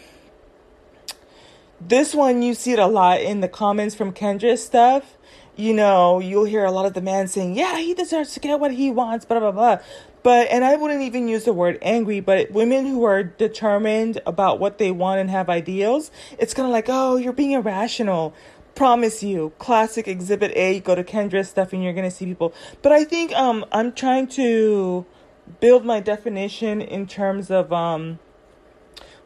this 1.79 2.13
one 2.13 2.41
you 2.41 2.53
see 2.53 2.74
it 2.74 2.79
a 2.79 2.88
lot 2.88 3.21
in 3.21 3.39
the 3.39 3.47
comments 3.47 3.95
from 3.95 4.12
Kendra's 4.12 4.63
stuff. 4.63 5.13
You 5.55 5.74
know, 5.74 6.19
you'll 6.19 6.43
hear 6.43 6.65
a 6.65 6.71
lot 6.71 6.86
of 6.86 6.93
the 6.93 7.01
man 7.01 7.27
saying, 7.29 7.55
"Yeah, 7.55 7.77
he 7.77 7.93
deserves 7.93 8.33
to 8.33 8.39
get 8.41 8.59
what 8.59 8.74
he 8.74 8.91
wants," 8.91 9.25
blah 9.25 9.39
blah 9.39 9.51
blah. 9.51 9.79
But 10.21 10.50
and 10.51 10.65
I 10.65 10.75
wouldn't 10.75 11.01
even 11.01 11.29
use 11.29 11.45
the 11.45 11.53
word 11.53 11.79
angry, 11.81 12.19
but 12.19 12.51
women 12.51 12.86
who 12.86 13.05
are 13.05 13.24
determined 13.24 14.19
about 14.25 14.59
what 14.59 14.77
they 14.77 14.91
want 14.91 15.21
and 15.21 15.29
have 15.29 15.50
ideals, 15.50 16.12
it's 16.38 16.53
kind 16.53 16.65
of 16.67 16.74
like, 16.74 16.88
"Oh, 16.89 17.15
you're 17.15 17.33
being 17.33 17.51
irrational." 17.51 18.33
Promise 18.77 19.24
you, 19.24 19.51
classic 19.57 20.07
exhibit 20.07 20.51
A, 20.55 20.75
you 20.75 20.81
go 20.81 20.93
to 20.93 21.03
Kendra's 21.03 21.50
stuff 21.50 21.74
and 21.74 21.84
you're 21.84 21.93
gonna 21.93 22.12
see 22.12 22.25
people. 22.25 22.53
But 22.84 22.91
I 22.91 23.03
think 23.03 23.34
um 23.34 23.65
I'm 23.72 23.91
trying 23.91 24.27
to 24.39 25.05
build 25.60 25.84
my 25.84 26.00
definition 26.00 26.81
in 26.81 27.07
terms 27.07 27.50
of 27.50 27.74
um 27.74 28.19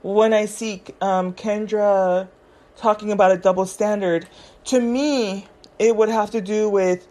when 0.02 0.34
I 0.34 0.46
see 0.46 0.82
um 1.02 1.34
Kendra 1.34 2.30
talking 2.78 3.12
about 3.12 3.32
a 3.32 3.38
double 3.38 3.66
standard, 3.66 4.26
to 4.66 4.80
me 4.80 5.48
it 5.78 5.98
would 5.98 6.10
have 6.10 6.32
to 6.32 6.40
do 6.42 6.70
with 6.70 7.06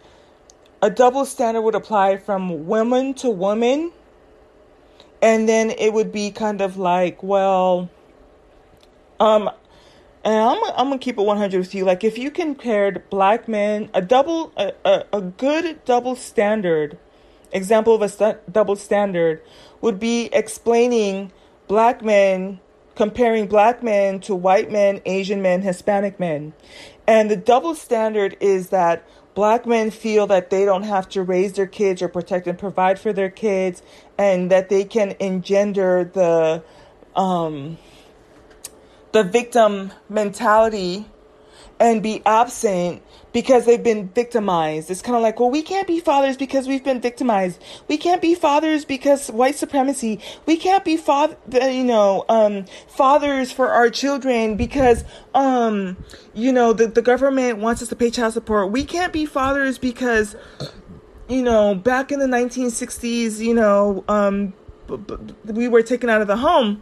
a 0.81 0.89
double 0.89 1.25
standard 1.25 1.61
would 1.61 1.75
apply 1.75 2.17
from 2.17 2.65
woman 2.65 3.13
to 3.13 3.29
woman 3.29 3.91
and 5.21 5.47
then 5.47 5.69
it 5.69 5.93
would 5.93 6.11
be 6.11 6.31
kind 6.31 6.59
of 6.59 6.75
like 6.75 7.21
well 7.21 7.91
um 9.19 9.51
and 10.23 10.35
I'm 10.35 10.63
I'm 10.75 10.87
gonna 10.87 10.99
keep 10.99 11.17
it 11.17 11.23
100 11.23 11.57
with 11.57 11.73
you. 11.75 11.85
Like 11.85 12.03
if 12.03 12.17
you 12.17 12.31
compared 12.31 13.09
black 13.09 13.47
men, 13.47 13.89
a 13.93 14.01
double 14.01 14.53
a, 14.57 14.73
a, 14.85 15.05
a 15.13 15.21
good 15.21 15.83
double 15.85 16.15
standard 16.15 16.97
example 17.51 17.95
of 17.95 18.01
a 18.01 18.09
st- 18.09 18.51
double 18.51 18.75
standard 18.75 19.41
would 19.81 19.99
be 19.99 20.29
explaining 20.33 21.31
black 21.67 22.03
men 22.03 22.59
comparing 22.95 23.47
black 23.47 23.81
men 23.81 24.19
to 24.19 24.35
white 24.35 24.71
men, 24.71 25.01
Asian 25.05 25.41
men, 25.41 25.61
Hispanic 25.61 26.19
men. 26.19 26.53
And 27.07 27.31
the 27.31 27.35
double 27.35 27.73
standard 27.73 28.37
is 28.39 28.69
that 28.69 29.03
black 29.33 29.65
men 29.65 29.91
feel 29.91 30.27
that 30.27 30.49
they 30.49 30.65
don't 30.65 30.83
have 30.83 31.07
to 31.09 31.23
raise 31.23 31.53
their 31.53 31.67
kids 31.67 32.01
or 32.01 32.07
protect 32.07 32.47
and 32.47 32.59
provide 32.59 32.99
for 32.99 33.13
their 33.13 33.29
kids 33.29 33.81
and 34.17 34.51
that 34.51 34.69
they 34.69 34.83
can 34.83 35.15
engender 35.19 36.03
the 36.03 36.63
um, 37.15 37.77
the 39.11 39.23
victim 39.23 39.91
mentality 40.09 41.05
and 41.79 42.03
be 42.03 42.21
absent 42.25 43.01
because 43.33 43.65
they've 43.65 43.83
been 43.83 44.09
victimized. 44.09 44.91
It's 44.91 45.01
kind 45.01 45.15
of 45.15 45.23
like, 45.23 45.39
well, 45.39 45.49
we 45.49 45.63
can't 45.63 45.87
be 45.87 45.99
fathers 45.99 46.37
because 46.37 46.67
we've 46.67 46.83
been 46.83 47.01
victimized. 47.01 47.61
We 47.87 47.97
can't 47.97 48.21
be 48.21 48.35
fathers 48.35 48.85
because 48.85 49.31
white 49.31 49.55
supremacy. 49.55 50.19
We 50.45 50.57
can't 50.57 50.85
be 50.85 50.95
father, 50.95 51.35
you 51.51 51.83
know, 51.83 52.25
um, 52.29 52.65
fathers 52.87 53.51
for 53.51 53.69
our 53.69 53.89
children 53.89 54.57
because, 54.57 55.03
um, 55.33 55.97
you 56.33 56.51
know, 56.51 56.71
the, 56.73 56.87
the 56.87 57.01
government 57.01 57.57
wants 57.57 57.81
us 57.81 57.87
to 57.89 57.95
pay 57.95 58.11
child 58.11 58.33
support. 58.33 58.71
We 58.71 58.83
can't 58.83 59.11
be 59.11 59.25
fathers 59.25 59.77
because, 59.77 60.35
you 61.27 61.41
know, 61.41 61.73
back 61.73 62.11
in 62.11 62.19
the 62.19 62.27
1960s, 62.27 63.39
you 63.39 63.55
know, 63.55 64.03
um, 64.07 64.53
we 65.45 65.67
were 65.67 65.81
taken 65.81 66.09
out 66.09 66.21
of 66.21 66.27
the 66.27 66.37
home 66.37 66.81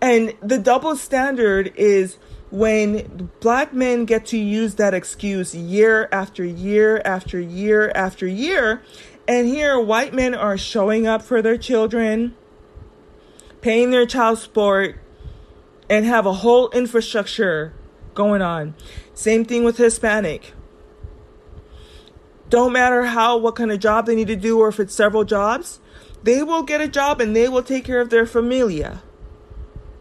and 0.00 0.34
the 0.42 0.58
double 0.58 0.96
standard 0.96 1.72
is 1.76 2.16
when 2.50 3.30
black 3.40 3.72
men 3.72 4.04
get 4.04 4.26
to 4.26 4.38
use 4.38 4.76
that 4.76 4.94
excuse 4.94 5.54
year 5.54 6.08
after 6.10 6.44
year 6.44 7.00
after 7.04 7.38
year 7.38 7.92
after 7.94 8.26
year, 8.26 8.82
and 9.28 9.46
here 9.46 9.78
white 9.78 10.12
men 10.12 10.34
are 10.34 10.56
showing 10.56 11.06
up 11.06 11.22
for 11.22 11.42
their 11.42 11.56
children, 11.56 12.34
paying 13.60 13.90
their 13.90 14.06
child 14.06 14.38
support, 14.38 14.98
and 15.88 16.06
have 16.06 16.26
a 16.26 16.32
whole 16.32 16.70
infrastructure 16.70 17.74
going 18.14 18.42
on. 18.42 18.74
Same 19.14 19.44
thing 19.44 19.64
with 19.64 19.76
Hispanic. 19.76 20.54
Don't 22.48 22.72
matter 22.72 23.04
how, 23.04 23.36
what 23.36 23.54
kind 23.54 23.70
of 23.70 23.78
job 23.78 24.06
they 24.06 24.16
need 24.16 24.26
to 24.26 24.34
do, 24.34 24.58
or 24.58 24.68
if 24.68 24.80
it's 24.80 24.94
several 24.94 25.24
jobs, 25.24 25.78
they 26.24 26.42
will 26.42 26.64
get 26.64 26.80
a 26.80 26.88
job 26.88 27.20
and 27.20 27.36
they 27.36 27.48
will 27.48 27.62
take 27.62 27.84
care 27.84 28.00
of 28.00 28.10
their 28.10 28.26
familia 28.26 29.02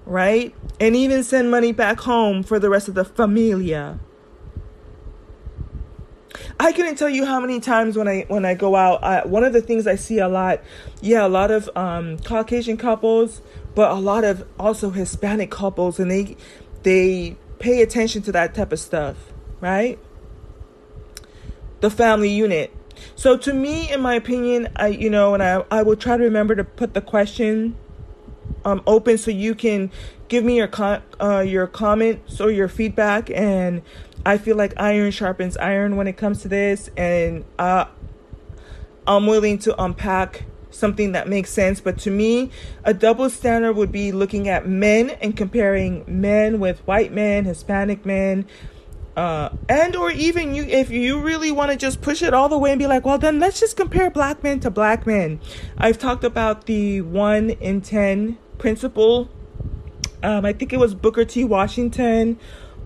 right? 0.10 0.54
And 0.80 0.96
even 0.96 1.24
send 1.24 1.51
money 1.51 1.72
back 1.72 2.00
home 2.00 2.44
for 2.44 2.60
the 2.60 2.70
rest 2.70 2.88
of 2.88 2.96
the 2.96 3.06
familia. 3.06 4.00
I 6.60 6.74
couldn't 6.74 6.96
tell 6.96 7.10
you 7.10 7.25
how 7.25 7.39
many 7.39 7.60
times 7.60 7.96
when 7.96 8.08
I 8.08 8.25
when 8.28 8.44
I 8.44 8.54
go 8.54 8.75
out, 8.75 9.04
I, 9.04 9.25
one 9.25 9.44
of 9.44 9.54
the 9.54 9.62
things 9.62 9.88
I 9.88 9.96
see 9.96 10.20
a 10.20 10.28
lot, 10.28 10.62
yeah, 11.01 11.25
a 11.25 11.30
lot 11.30 11.51
of 11.51 11.70
um, 11.75 12.18
Caucasian 12.20 12.75
couples, 12.75 13.42
but 13.75 13.92
a 13.92 13.96
lot 13.96 14.24
of 14.24 14.46
also 14.60 14.89
Hispanic 14.89 15.51
couples, 15.51 16.00
and 16.00 16.12
they 16.12 16.36
they 16.84 17.38
pay 17.60 17.82
attention 17.82 18.22
to 18.24 18.32
that 18.34 18.56
type 18.56 18.74
of 18.74 18.80
stuff, 18.80 19.16
right? 19.62 20.00
The 21.82 21.89
family 21.89 22.30
unit. 22.30 22.75
So 23.16 23.38
to 23.38 23.54
me, 23.54 23.92
in 23.92 24.01
my 24.01 24.16
opinion, 24.16 24.70
I 24.75 24.88
you 24.88 25.10
know, 25.10 25.34
and 25.34 25.44
I 25.44 25.63
I 25.72 25.84
will 25.84 25.96
try 25.96 26.18
to 26.18 26.24
remember 26.24 26.56
to 26.56 26.63
put 26.63 26.94
the 26.94 27.01
question 27.01 27.78
um, 28.65 28.82
open 28.88 29.18
so 29.18 29.32
you 29.32 29.56
can 29.56 29.91
give 30.27 30.44
me 30.44 30.58
your 30.58 30.68
con- 30.68 31.01
uh, 31.20 31.39
your 31.39 31.68
comments 31.68 32.39
or 32.39 32.51
your 32.51 32.68
feedback. 32.68 33.29
And 33.29 33.82
I 34.25 34.38
feel 34.38 34.56
like 34.56 34.74
iron 34.77 35.12
sharpens 35.12 35.58
iron 35.58 35.96
when 35.96 36.08
it 36.08 36.18
comes 36.18 36.41
to 36.41 36.48
this, 36.48 36.89
and 36.98 37.46
uh, 37.58 37.86
I'm 39.08 39.27
willing 39.27 39.58
to 39.60 39.82
unpack 39.82 40.46
something 40.72 41.13
that 41.13 41.27
makes 41.27 41.50
sense. 41.51 41.79
But 41.82 41.98
to 42.00 42.12
me, 42.12 42.51
a 42.84 42.94
double 42.94 43.29
standard 43.29 43.74
would 43.74 43.91
be 43.91 44.12
looking 44.12 44.48
at 44.48 44.68
men 44.68 45.12
and 45.22 45.36
comparing 45.36 46.03
men 46.08 46.60
with 46.60 46.79
white 46.82 47.12
men, 47.12 47.46
Hispanic 47.46 48.06
men. 48.06 48.46
Uh, 49.20 49.50
and 49.68 49.96
or 49.96 50.12
even 50.12 50.55
you 50.55 50.64
if 50.64 50.90
you 50.90 51.20
really 51.20 51.51
want 51.51 51.70
to 51.70 51.77
just 51.77 52.01
push 52.01 52.22
it 52.22 52.34
all 52.34 52.48
the 52.48 52.58
way 52.58 52.72
and 52.72 52.79
be 52.79 52.88
like 52.88 53.03
well 53.03 53.18
then 53.18 53.38
let's 53.38 53.60
just 53.60 53.75
compare 53.75 54.10
black 54.10 54.42
men 54.44 54.62
to 54.62 54.70
black 54.70 55.05
men 55.05 55.40
i've 55.77 55.98
talked 55.98 56.24
about 56.24 56.68
the 56.68 57.01
1 57.01 57.50
in 57.50 57.82
10 57.82 58.38
principle. 58.60 59.29
Um, 60.22 60.46
I 60.46 60.53
think 60.53 60.72
it 60.72 60.77
was 60.77 60.94
Booker 60.94 61.25
T. 61.25 61.44
Washington 61.44 62.38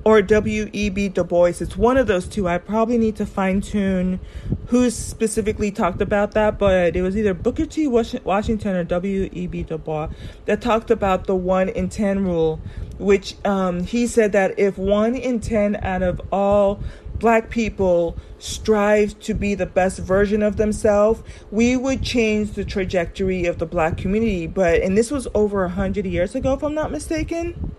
or 0.03 0.21
W.E.B. 0.21 1.09
Du 1.09 1.23
Bois. 1.23 1.61
It's 1.61 1.77
one 1.77 1.97
of 1.97 2.07
those 2.07 2.27
two. 2.27 2.47
I 2.47 2.57
probably 2.57 2.97
need 2.97 3.15
to 3.17 3.25
fine 3.25 3.61
tune 3.61 4.19
who 4.67 4.89
specifically 4.89 5.71
talked 5.71 6.01
about 6.01 6.31
that, 6.31 6.59
but 6.59 6.95
it 6.95 7.01
was 7.01 7.15
either 7.15 7.33
Booker 7.33 7.65
T. 7.65 7.87
Washington 7.87 8.75
or 8.75 8.83
W.E.B. 8.83 9.63
Du 9.63 9.77
Bois 9.77 10.09
that 10.45 10.61
talked 10.61 10.91
about 10.91 11.25
the 11.25 11.35
1 11.35 11.69
in 11.69 11.89
10 11.89 12.25
rule, 12.25 12.59
which 12.97 13.35
um, 13.45 13.83
he 13.83 14.07
said 14.07 14.31
that 14.33 14.57
if 14.59 14.77
1 14.77 15.15
in 15.15 15.39
10 15.39 15.77
out 15.77 16.01
of 16.01 16.21
all 16.31 16.81
black 17.19 17.49
people 17.49 18.17
strive 18.39 19.17
to 19.21 19.33
be 19.33 19.55
the 19.55 19.65
best 19.65 19.99
version 19.99 20.43
of 20.43 20.57
themselves, 20.57 21.23
we 21.51 21.77
would 21.77 22.03
change 22.03 22.51
the 22.51 22.65
trajectory 22.65 23.45
of 23.45 23.59
the 23.59 23.65
black 23.65 23.97
community. 23.97 24.47
But, 24.47 24.81
and 24.81 24.97
this 24.97 25.09
was 25.09 25.27
over 25.33 25.63
a 25.63 25.69
hundred 25.69 26.05
years 26.05 26.35
ago, 26.35 26.53
if 26.53 26.63
I'm 26.63 26.73
not 26.73 26.91
mistaken. 26.91 27.73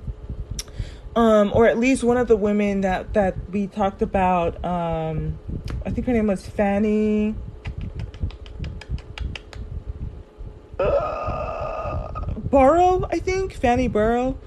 Um, 1.16 1.52
or 1.54 1.66
at 1.66 1.78
least 1.78 2.02
one 2.02 2.16
of 2.16 2.26
the 2.26 2.36
women 2.36 2.80
that, 2.80 3.14
that 3.14 3.36
we 3.50 3.68
talked 3.68 4.02
about, 4.02 4.62
um, 4.64 5.38
I 5.86 5.90
think 5.90 6.06
her 6.08 6.12
name 6.12 6.26
was 6.26 6.44
Fanny. 6.46 7.36
Uh, 10.78 12.24
Burrow, 12.50 13.06
I 13.10 13.18
think 13.20 13.52
Fanny 13.52 13.88
Burrow. 13.88 14.38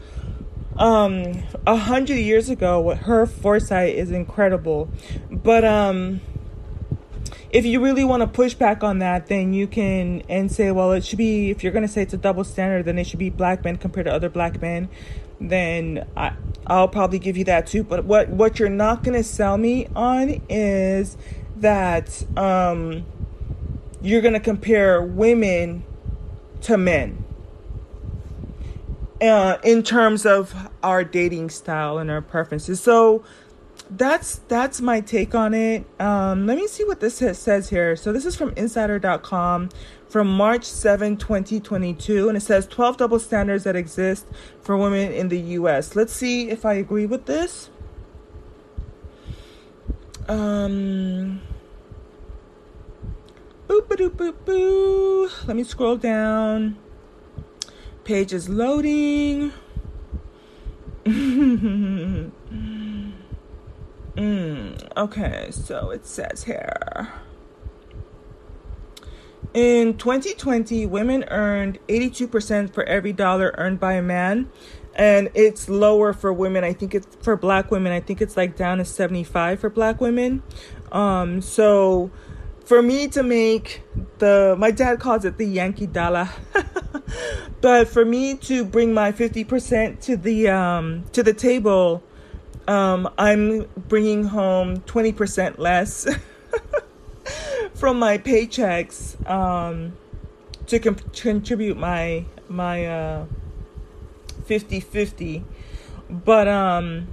Um 0.78 1.44
a 1.66 1.76
hundred 1.76 2.18
years 2.18 2.50
ago 2.50 2.80
what 2.80 3.00
her 3.00 3.26
foresight 3.26 3.96
is 3.96 4.12
incredible. 4.12 4.90
But 5.32 5.66
um 5.66 6.22
if 7.50 7.66
you 7.66 7.82
really 7.84 8.04
want 8.04 8.22
to 8.22 8.28
push 8.28 8.54
back 8.54 8.84
on 8.84 9.00
that 9.00 9.28
then 9.28 9.54
you 9.54 9.66
can 9.66 10.22
and 10.30 10.52
say 10.52 10.70
well 10.72 10.92
it 10.92 11.04
should 11.04 11.18
be 11.18 11.50
if 11.50 11.64
you're 11.64 11.72
going 11.72 11.86
to 11.86 11.92
say 11.92 12.04
it's 12.04 12.14
a 12.14 12.18
double 12.18 12.44
standard 12.44 12.86
then 12.86 13.00
it 13.00 13.08
should 13.08 13.20
be 13.20 13.30
black 13.30 13.64
men 13.64 13.78
compared 13.78 14.06
to 14.06 14.14
other 14.14 14.30
black 14.30 14.62
men 14.62 14.88
then 15.40 16.08
I, 16.16 16.34
i'll 16.66 16.88
probably 16.88 17.20
give 17.20 17.38
you 17.38 17.44
that 17.46 17.68
too 17.68 17.84
but 17.84 18.06
what 18.06 18.30
what 18.30 18.60
you're 18.60 18.70
not 18.70 19.04
to 19.16 19.24
sell 19.24 19.58
me 19.58 19.88
on 19.96 20.42
is 20.50 21.18
that 21.56 22.24
um 22.38 23.06
you're 24.02 24.22
to 24.34 24.40
compare 24.40 25.02
women 25.02 25.84
to 26.62 26.78
men 26.78 27.24
uh, 29.22 29.58
in 29.64 29.84
terms 29.84 30.26
of 30.26 30.54
our 30.84 31.04
dating 31.04 31.50
style 31.50 31.98
and 31.98 32.12
our 32.12 32.22
preferences. 32.22 32.80
So 32.80 33.24
that's 33.90 34.40
that's 34.48 34.82
my 34.82 35.02
take 35.02 35.36
on 35.36 35.54
it. 35.54 35.86
Um, 36.00 36.46
let 36.46 36.58
me 36.58 36.68
see 36.68 36.84
what 36.84 37.00
this 37.00 37.16
says 37.16 37.70
here. 37.70 37.96
So 37.96 38.12
this 38.12 38.26
is 38.26 38.36
from 38.36 38.54
Insider.com 38.56 39.70
from 40.08 40.28
March 40.28 40.64
7, 40.64 41.18
2022, 41.18 42.30
and 42.30 42.38
it 42.38 42.42
says 42.42 42.66
12 42.68 42.98
double 42.98 43.20
standards 43.20 43.66
that 43.66 43.76
exist 43.76 44.26
for 44.62 44.78
women 44.78 45.12
in 45.12 45.30
the 45.30 45.40
U.S. 45.40 45.96
Let's 45.96 46.14
see 46.14 46.50
if 46.50 46.66
I 46.66 46.74
agree 46.76 47.06
with 47.06 47.26
this. 47.26 47.70
Um. 50.28 51.42
Boop, 53.68 53.88
boop, 53.88 54.34
boop. 54.46 55.48
Let 55.48 55.58
me 55.58 55.64
scroll 55.64 55.98
down. 55.98 56.78
Page 58.04 58.32
is 58.34 58.48
loading. 58.48 59.52
mm, 64.18 64.98
okay, 64.98 65.48
so 65.52 65.92
it 65.92 66.06
says 66.06 66.44
here. 66.44 67.10
In 69.54 69.98
2020, 69.98 70.86
women 70.86 71.24
earned 71.30 71.80
82% 71.88 72.74
for 72.74 72.84
every 72.84 73.14
dollar 73.14 73.56
earned 73.58 73.80
by 73.80 73.94
a 73.94 74.02
man. 74.02 74.52
And 74.96 75.30
it's 75.34 75.70
lower 75.70 76.12
for 76.12 76.34
women. 76.34 76.64
I 76.64 76.74
think 76.74 76.94
it's 76.96 77.08
for 77.22 77.36
black 77.36 77.72
women. 77.72 77.92
I 77.92 78.00
think 78.00 78.22
it's 78.22 78.36
like 78.36 78.56
down 78.56 78.80
to 78.80 78.86
75 78.86 79.60
for 79.60 79.70
black 79.70 80.02
women. 80.02 80.44
Um, 80.92 81.42
so 81.42 82.12
for 82.66 82.82
me 82.82 83.08
to 83.10 83.24
make 83.24 83.84
the, 84.18 84.56
my 84.58 84.72
dad 84.72 85.00
calls 85.00 85.24
it 85.24 85.38
the 85.38 85.46
Yankee 85.46 85.88
dollar. 85.88 86.30
but 87.62 87.88
for 87.88 88.04
me 88.04 88.36
to 88.36 88.66
bring 88.66 88.94
my 88.94 89.12
50% 89.12 90.02
to 90.02 90.18
the 90.18 90.50
um 90.50 91.06
to 91.14 91.24
the 91.24 91.34
table 91.34 92.04
um 92.68 93.10
i'm 93.18 93.66
bringing 93.88 94.24
home 94.24 94.78
20% 94.82 95.58
less 95.58 96.08
from 97.74 98.00
my 98.00 98.18
paychecks 98.18 99.16
um 99.30 99.94
to 100.68 100.80
contribute 100.80 101.78
my 101.78 102.26
my 102.50 102.86
uh 102.86 103.26
50-50 104.48 105.44
But 106.10 106.48
um 106.48 107.08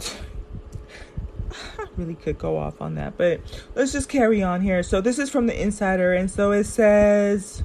I 1.78 1.86
really 1.96 2.14
could 2.14 2.38
go 2.38 2.56
off 2.56 2.80
on 2.80 2.94
that, 2.94 3.18
but 3.18 3.40
let's 3.74 3.92
just 3.92 4.08
carry 4.08 4.42
on 4.42 4.60
here. 4.62 4.82
So 4.82 5.00
this 5.00 5.18
is 5.18 5.28
from 5.28 5.46
the 5.46 5.60
insider 5.60 6.12
and 6.14 6.30
so 6.30 6.52
it 6.52 6.64
says 6.64 7.62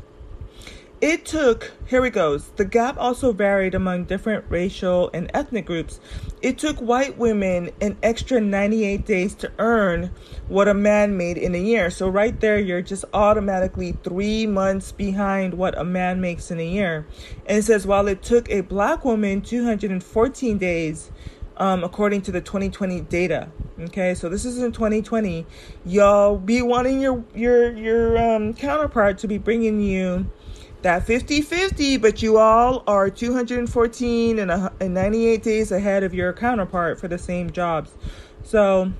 it 1.01 1.25
took, 1.25 1.73
here 1.87 2.05
it 2.05 2.11
goes. 2.11 2.47
The 2.55 2.65
gap 2.65 2.97
also 2.97 3.31
varied 3.31 3.75
among 3.75 4.05
different 4.05 4.45
racial 4.49 5.09
and 5.13 5.29
ethnic 5.33 5.65
groups. 5.65 5.99
It 6.45 6.59
took 6.59 6.77
white 6.77 7.17
women 7.17 7.71
an 7.81 7.97
extra 8.03 8.39
98 8.39 9.03
days 9.03 9.33
to 9.33 9.51
earn 9.57 10.11
what 10.47 10.67
a 10.67 10.75
man 10.75 11.17
made 11.17 11.39
in 11.39 11.55
a 11.55 11.57
year. 11.57 11.89
So, 11.89 12.07
right 12.07 12.39
there, 12.39 12.59
you're 12.59 12.83
just 12.83 13.03
automatically 13.15 13.93
three 14.03 14.45
months 14.45 14.91
behind 14.91 15.55
what 15.55 15.75
a 15.75 15.83
man 15.83 16.21
makes 16.21 16.51
in 16.51 16.59
a 16.59 16.63
year. 16.63 17.07
And 17.47 17.57
it 17.57 17.63
says, 17.63 17.87
while 17.87 18.07
it 18.07 18.21
took 18.21 18.47
a 18.51 18.61
black 18.61 19.03
woman 19.03 19.41
214 19.41 20.59
days, 20.59 21.11
um, 21.57 21.83
according 21.83 22.21
to 22.21 22.31
the 22.31 22.41
2020 22.41 23.01
data. 23.01 23.49
Okay, 23.79 24.13
so 24.13 24.29
this 24.29 24.45
is 24.45 24.59
in 24.59 24.71
2020. 24.71 25.47
Y'all 25.83 26.37
be 26.37 26.61
wanting 26.61 27.01
your 27.01 27.23
your 27.33 27.71
your 27.71 28.17
um, 28.19 28.53
counterpart 28.53 29.17
to 29.19 29.27
be 29.27 29.39
bringing 29.39 29.81
you 29.81 30.29
that 30.85 31.03
50 31.03 31.41
50, 31.41 31.97
but 31.97 32.21
you 32.21 32.37
all 32.37 32.83
are 32.85 33.09
214 33.09 34.37
and, 34.37 34.93
98 34.93 35.41
days 35.41 35.71
ahead 35.71 36.03
of 36.03 36.13
your 36.13 36.31
counterpart 36.31 36.99
for 36.99 37.07
the 37.07 37.17
same 37.17 37.49
jobs. 37.49 37.89
So, 38.43 38.93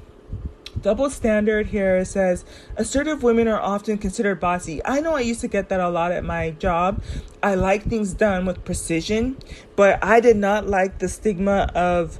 double 0.81 1.11
standard 1.11 1.67
here 1.67 2.03
says 2.03 2.43
assertive 2.75 3.21
women 3.21 3.47
are 3.47 3.61
often 3.61 3.99
considered 3.99 4.39
bossy. 4.39 4.83
I 4.83 4.99
know 4.99 5.15
I 5.15 5.19
used 5.19 5.41
to 5.41 5.47
get 5.47 5.69
that 5.69 5.79
a 5.79 5.89
lot 5.89 6.11
at 6.11 6.23
my 6.23 6.49
job. 6.51 7.03
I 7.43 7.53
like 7.53 7.83
things 7.83 8.13
done 8.13 8.47
with 8.47 8.65
precision, 8.65 9.37
but 9.75 10.03
I 10.03 10.21
did 10.21 10.37
not 10.37 10.65
like 10.65 10.97
the 10.97 11.07
stigma 11.07 11.69
of 11.75 12.19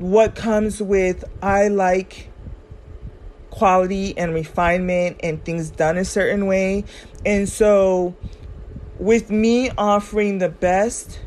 what 0.00 0.34
comes 0.34 0.82
with 0.82 1.22
I 1.40 1.68
like 1.68 2.28
quality 3.50 4.18
and 4.18 4.34
refinement 4.34 5.20
and 5.22 5.44
things 5.44 5.70
done 5.70 5.96
a 5.96 6.04
certain 6.04 6.46
way. 6.46 6.84
And 7.24 7.48
so 7.48 8.16
with 9.00 9.30
me 9.30 9.70
offering 9.78 10.38
the 10.38 10.48
best 10.50 11.20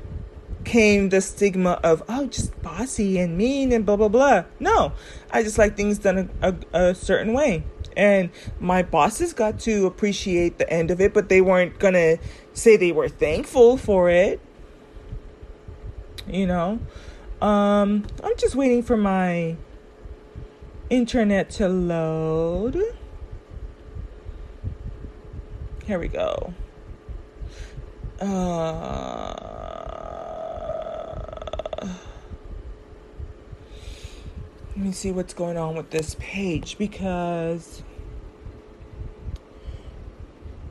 came 0.64 1.10
the 1.10 1.20
stigma 1.20 1.72
of 1.84 2.04
oh 2.08 2.28
just 2.28 2.62
bossy 2.62 3.18
and 3.18 3.36
mean 3.36 3.72
and 3.74 3.86
blah 3.86 3.96
blah 3.96 4.08
blah. 4.08 4.44
No 4.60 4.94
i 5.32 5.42
just 5.44 5.58
like 5.58 5.76
things 5.76 5.98
done 5.98 6.30
a, 6.42 6.50
a, 6.50 6.90
a, 6.90 6.96
certain 6.96 7.34
way. 7.34 7.64
And 7.98 8.30
my 8.60 8.82
bosses 8.84 9.34
got 9.34 9.60
to 9.62 9.86
appreciate 9.88 10.60
the 10.60 10.70
end 10.72 10.92
of 10.92 11.02
it 11.02 11.16
but 11.16 11.30
they 11.30 11.42
weren't 11.42 11.80
gonna 11.80 12.18
say 12.54 12.78
they 12.78 12.92
were 12.92 13.10
thankful 13.10 13.76
for 13.78 14.10
it. 14.10 14.40
You 16.28 16.46
know? 16.46 16.80
Um 17.42 18.06
i'm 18.24 18.38
just 18.38 18.56
waiting 18.56 18.84
for 18.84 18.96
my 18.96 19.58
internet 20.92 21.50
to 21.52 21.68
load. 21.68 22.80
Here 25.86 25.98
we 25.98 26.08
go 26.08 26.54
uh, 28.22 29.34
let 34.70 34.78
me 34.78 34.92
see 34.92 35.12
what's 35.12 35.34
going 35.34 35.58
on 35.58 35.76
with 35.76 35.90
this 35.92 36.16
page 36.20 36.78
because 36.78 37.84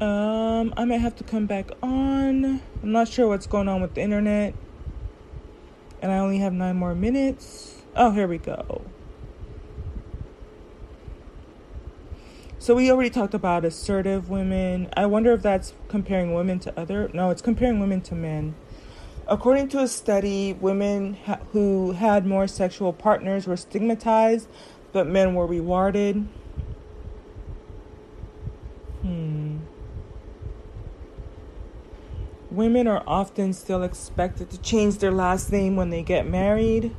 um, 0.00 0.74
I 0.76 0.84
might 0.84 1.00
have 1.00 1.16
to 1.16 1.24
come 1.24 1.46
back 1.46 1.70
on. 1.82 2.60
I'm 2.82 2.92
not 2.92 3.08
sure 3.08 3.28
what's 3.28 3.46
going 3.46 3.68
on 3.68 3.80
with 3.80 3.94
the 3.94 4.00
internet. 4.00 4.54
And 6.00 6.10
I 6.10 6.18
only 6.18 6.38
have 6.38 6.52
nine 6.52 6.76
more 6.76 6.94
minutes. 6.94 7.82
Oh, 7.94 8.10
here 8.10 8.26
we 8.26 8.38
go. 8.38 8.82
So 12.62 12.76
we 12.76 12.92
already 12.92 13.10
talked 13.10 13.34
about 13.34 13.64
assertive 13.64 14.30
women. 14.30 14.88
I 14.96 15.06
wonder 15.06 15.32
if 15.32 15.42
that's 15.42 15.74
comparing 15.88 16.32
women 16.32 16.60
to 16.60 16.78
other. 16.78 17.10
No, 17.12 17.30
it's 17.30 17.42
comparing 17.42 17.80
women 17.80 18.02
to 18.02 18.14
men. 18.14 18.54
According 19.26 19.66
to 19.70 19.80
a 19.80 19.88
study, 19.88 20.52
women 20.52 21.14
ha- 21.26 21.40
who 21.50 21.90
had 21.90 22.24
more 22.24 22.46
sexual 22.46 22.92
partners 22.92 23.48
were 23.48 23.56
stigmatized, 23.56 24.46
but 24.92 25.08
men 25.08 25.34
were 25.34 25.44
rewarded. 25.44 26.28
Hmm. 29.00 29.56
Women 32.48 32.86
are 32.86 33.02
often 33.08 33.54
still 33.54 33.82
expected 33.82 34.50
to 34.50 34.58
change 34.58 34.98
their 34.98 35.10
last 35.10 35.50
name 35.50 35.74
when 35.74 35.90
they 35.90 36.04
get 36.04 36.28
married. 36.28 36.94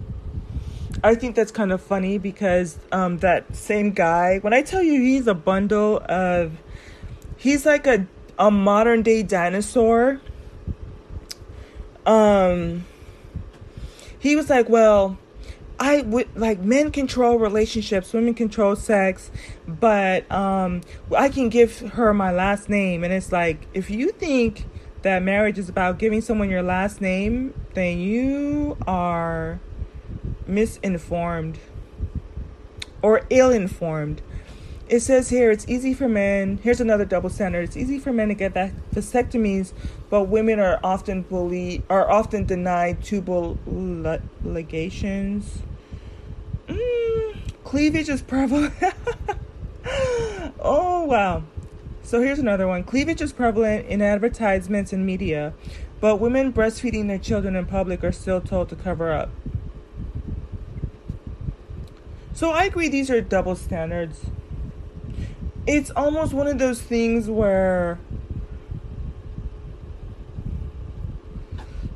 I 1.04 1.16
think 1.16 1.36
that's 1.36 1.52
kind 1.52 1.74
of 1.74 1.82
funny 1.82 2.18
because 2.18 2.78
um, 2.94 3.18
that 3.18 3.56
same 3.56 3.92
guy, 3.92 4.40
when 4.40 4.54
I 4.54 4.62
tell 4.62 4.82
you 4.82 5.02
he's 5.02 5.28
a 5.28 5.34
bundle 5.34 6.02
of, 6.08 6.54
he's 7.36 7.66
like 7.66 7.86
a, 7.86 8.08
a 8.40 8.50
modern 8.50 9.02
day 9.02 9.22
dinosaur. 9.22 10.22
Um, 12.06 12.86
he 14.18 14.38
was 14.38 14.50
like, 14.50 14.70
well, 14.70 15.18
I 15.78 16.02
would 16.02 16.34
like 16.38 16.62
men 16.62 16.92
control 16.92 17.38
relationships, 17.38 18.14
women 18.14 18.34
control 18.34 18.78
sex, 18.78 19.30
but 19.68 20.32
um, 20.32 20.82
I 21.16 21.28
can 21.28 21.50
give 21.50 21.80
her 21.80 22.14
my 22.14 22.32
last 22.32 22.70
name. 22.70 23.04
And 23.04 23.12
it's 23.12 23.34
like, 23.34 23.68
if 23.74 23.90
you 23.90 24.12
think 24.12 24.66
that 25.02 25.22
marriage 25.22 25.58
is 25.58 25.68
about 25.68 26.00
giving 26.00 26.22
someone 26.22 26.50
your 26.50 26.64
last 26.64 27.02
name, 27.02 27.54
then 27.74 28.00
you 28.00 28.78
are 28.88 29.60
misinformed 30.48 31.60
or 33.02 33.22
ill 33.30 33.52
informed. 33.52 34.22
It 34.90 35.00
says 35.00 35.30
here 35.30 35.50
it's 35.50 35.68
easy 35.68 35.94
for 35.94 36.10
men. 36.10 36.60
Here's 36.62 36.82
another 36.82 37.06
double 37.06 37.30
standard. 37.30 37.64
It's 37.64 37.78
easy 37.78 38.00
for 38.00 38.12
men 38.12 38.28
to 38.28 38.34
get 38.34 38.54
that 38.54 38.72
vasectomies, 38.94 39.74
but 40.10 40.24
women 40.26 40.60
are 40.60 40.80
often 40.84 41.22
bullied, 41.22 41.84
are 41.90 42.10
often 42.10 42.46
denied 42.46 43.04
tubal 43.04 43.58
ligations. 43.66 45.46
Mm, 46.68 47.38
cleavage 47.64 48.10
is 48.10 48.22
prevalent. 48.22 48.74
oh 50.60 51.06
wow. 51.06 51.44
So 52.04 52.22
here's 52.22 52.40
another 52.40 52.68
one. 52.68 52.84
Cleavage 52.84 53.22
is 53.22 53.32
prevalent 53.32 53.88
in 53.88 54.02
advertisements 54.02 54.92
and 54.92 55.06
media, 55.06 55.54
but 56.02 56.18
women 56.18 56.52
breastfeeding 56.52 57.08
their 57.08 57.18
children 57.18 57.56
in 57.56 57.66
public 57.66 58.04
are 58.04 58.12
still 58.12 58.42
told 58.42 58.68
to 58.70 58.76
cover 58.76 59.12
up. 59.12 59.30
So 62.44 62.52
I 62.52 62.66
agree 62.66 62.90
these 62.90 63.10
are 63.10 63.22
double 63.22 63.56
standards. 63.56 64.20
It's 65.66 65.92
almost 65.92 66.34
one 66.34 66.46
of 66.46 66.60
those 66.60 66.82
things 66.82 67.30
where 67.30 68.00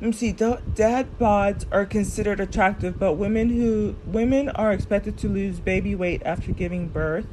me 0.00 0.12
see 0.12 0.32
dad 0.32 1.18
bods 1.18 1.66
are 1.70 1.84
considered 1.84 2.40
attractive 2.40 2.98
but 2.98 3.18
women 3.18 3.50
who 3.50 3.94
women 4.06 4.48
are 4.48 4.72
expected 4.72 5.18
to 5.18 5.28
lose 5.28 5.60
baby 5.60 5.94
weight 5.94 6.22
after 6.24 6.52
giving 6.52 6.88
birth 6.88 7.26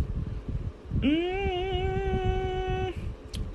mm, 0.97 2.93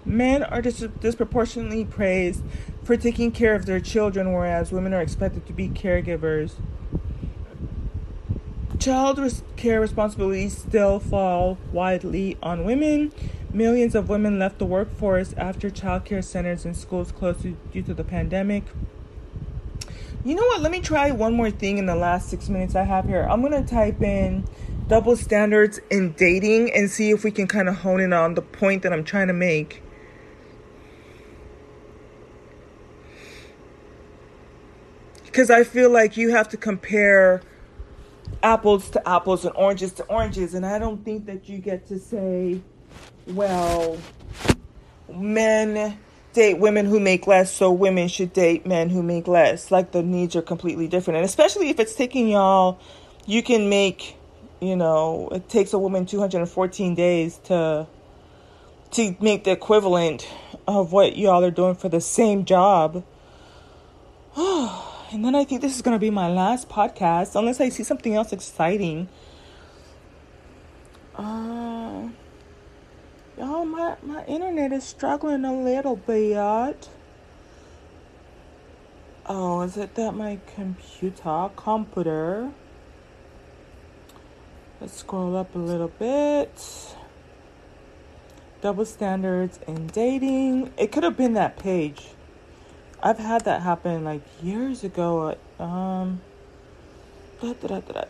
men 0.07 0.43
are 0.43 0.63
dis- 0.63 0.89
disproportionately 1.01 1.85
praised 1.85 2.43
for 2.83 2.97
taking 2.97 3.31
care 3.31 3.55
of 3.55 3.67
their 3.67 3.81
children 3.81 4.33
whereas 4.33 4.73
women 4.73 4.95
are 4.95 5.03
expected 5.03 5.45
to 5.47 5.53
be 5.53 5.69
caregivers 5.69 6.53
Child 8.81 9.43
care 9.57 9.79
responsibilities 9.79 10.57
still 10.57 11.01
fall 11.01 11.59
widely 11.71 12.39
on 12.43 12.65
women. 12.65 13.13
Millions 13.53 13.95
of 13.95 14.09
women 14.09 14.39
left 14.39 14.59
the 14.59 14.65
workforce 14.65 15.35
after 15.35 15.69
child 15.69 16.07
care 16.07 16.23
centers 16.23 16.65
and 16.65 16.75
schools 16.75 17.13
closed 17.13 17.47
due 17.73 17.83
to 17.83 17.93
the 17.93 18.05
pandemic. 18.05 18.65
You 20.25 20.35
know 20.35 20.47
what? 20.47 20.63
Let 20.63 20.73
me 20.73 20.81
try 20.81 21.11
one 21.11 21.35
more 21.35 21.51
thing 21.51 21.77
in 21.77 21.85
the 21.85 21.95
last 21.95 22.31
six 22.31 22.49
minutes 22.49 22.75
I 22.75 22.85
have 22.85 23.05
here. 23.05 23.27
I'm 23.31 23.43
going 23.43 23.53
to 23.53 23.69
type 23.69 24.01
in 24.01 24.47
double 24.89 25.15
standards 25.15 25.79
in 25.91 26.13
dating 26.13 26.73
and 26.73 26.91
see 26.91 27.11
if 27.11 27.23
we 27.23 27.31
can 27.31 27.47
kind 27.47 27.69
of 27.69 27.77
hone 27.77 28.01
in 28.01 28.15
on 28.15 28.35
the 28.35 28.43
point 28.43 28.83
that 28.85 28.95
I'm 28.95 29.05
trying 29.05 29.27
to 29.27 29.35
make. 29.35 29.83
Because 35.27 35.51
I 35.51 35.65
feel 35.65 35.91
like 35.91 36.17
you 36.17 36.31
have 36.31 36.49
to 36.49 36.57
compare 36.57 37.43
apples 38.43 38.91
to 38.91 39.09
apples 39.09 39.45
and 39.45 39.55
oranges 39.57 39.93
to 39.95 40.05
oranges. 40.05 40.55
And 40.55 40.65
I 40.65 40.79
don't 40.79 41.05
think 41.05 41.27
that 41.27 41.49
you 41.49 41.59
get 41.59 41.87
to 41.89 41.99
say, 41.99 42.61
well, 43.27 43.99
men 45.13 45.99
date 46.33 46.59
women 46.59 46.87
who 46.87 47.01
make 47.01 47.27
less, 47.27 47.53
so 47.53 47.73
women 47.73 48.09
should 48.09 48.33
date 48.33 48.67
men 48.67 48.91
who 48.91 49.03
make 49.03 49.27
less. 49.27 49.71
Like 49.71 49.93
the 49.93 50.03
needs 50.03 50.37
are 50.37 50.43
completely 50.43 50.89
different. 50.89 51.17
And 51.17 51.25
especially 51.25 51.71
if 51.71 51.81
it's 51.81 51.95
taking 51.95 52.29
y'all, 52.29 52.79
you 53.27 53.43
can 53.43 53.69
make, 53.69 54.17
you 54.61 54.77
know, 54.77 55.29
it 55.33 55.49
takes 55.49 55.73
a 55.73 55.79
woman 55.79 56.07
214 56.07 56.95
days 56.95 57.39
to 57.45 57.87
to 58.93 59.17
make 59.21 59.45
the 59.45 59.53
equivalent 59.53 60.29
of 60.67 60.93
what 60.93 61.17
y'all 61.17 61.45
are 61.45 61.51
doing 61.53 61.77
for 61.77 61.89
the 61.89 62.01
same 62.01 62.45
job. 62.45 63.05
Oh. 64.37 64.90
And 65.13 65.25
then 65.25 65.35
I 65.35 65.45
think 65.45 65.61
this 65.61 65.75
is 65.75 65.83
going 65.83 65.95
to 65.95 66.01
be 66.01 66.11
my 66.11 66.29
last 66.29 66.69
podcast, 66.69 67.35
unless 67.35 67.61
I 67.61 67.69
see 67.69 67.83
something 67.83 68.15
else 68.15 68.33
exciting. 68.33 69.09
Uh, 71.17 72.09
y'all, 73.37 73.65
my, 73.65 73.97
my 74.03 74.25
internet 74.27 74.73
is 74.73 74.85
struggling 74.85 75.45
a 75.45 75.53
little 75.53 75.97
bit. 75.97 76.89
Oh, 79.27 79.63
is 79.63 79.77
it 79.77 79.95
that 79.97 80.15
my 80.15 80.39
computer, 80.55 81.51
computer? 81.57 82.53
Let's 84.81 84.97
scroll 84.97 85.37
up 85.37 85.55
a 85.55 85.59
little 85.59 85.89
bit. 85.89 86.95
Double 88.61 88.85
standards 88.85 89.59
in 89.67 89.89
dating. 89.89 90.73
It 90.77 90.93
could 90.93 91.03
have 91.03 91.17
been 91.17 91.35
that 91.35 91.59
page. 91.59 92.09
I've 93.03 93.19
had 93.19 93.45
that 93.45 93.63
happen 93.63 94.05
like 94.05 94.23
years 94.43 94.85
ago. 94.85 95.37
Um, 95.59 96.21
da, 97.41 97.53
da, 97.55 97.81
da, 97.81 98.05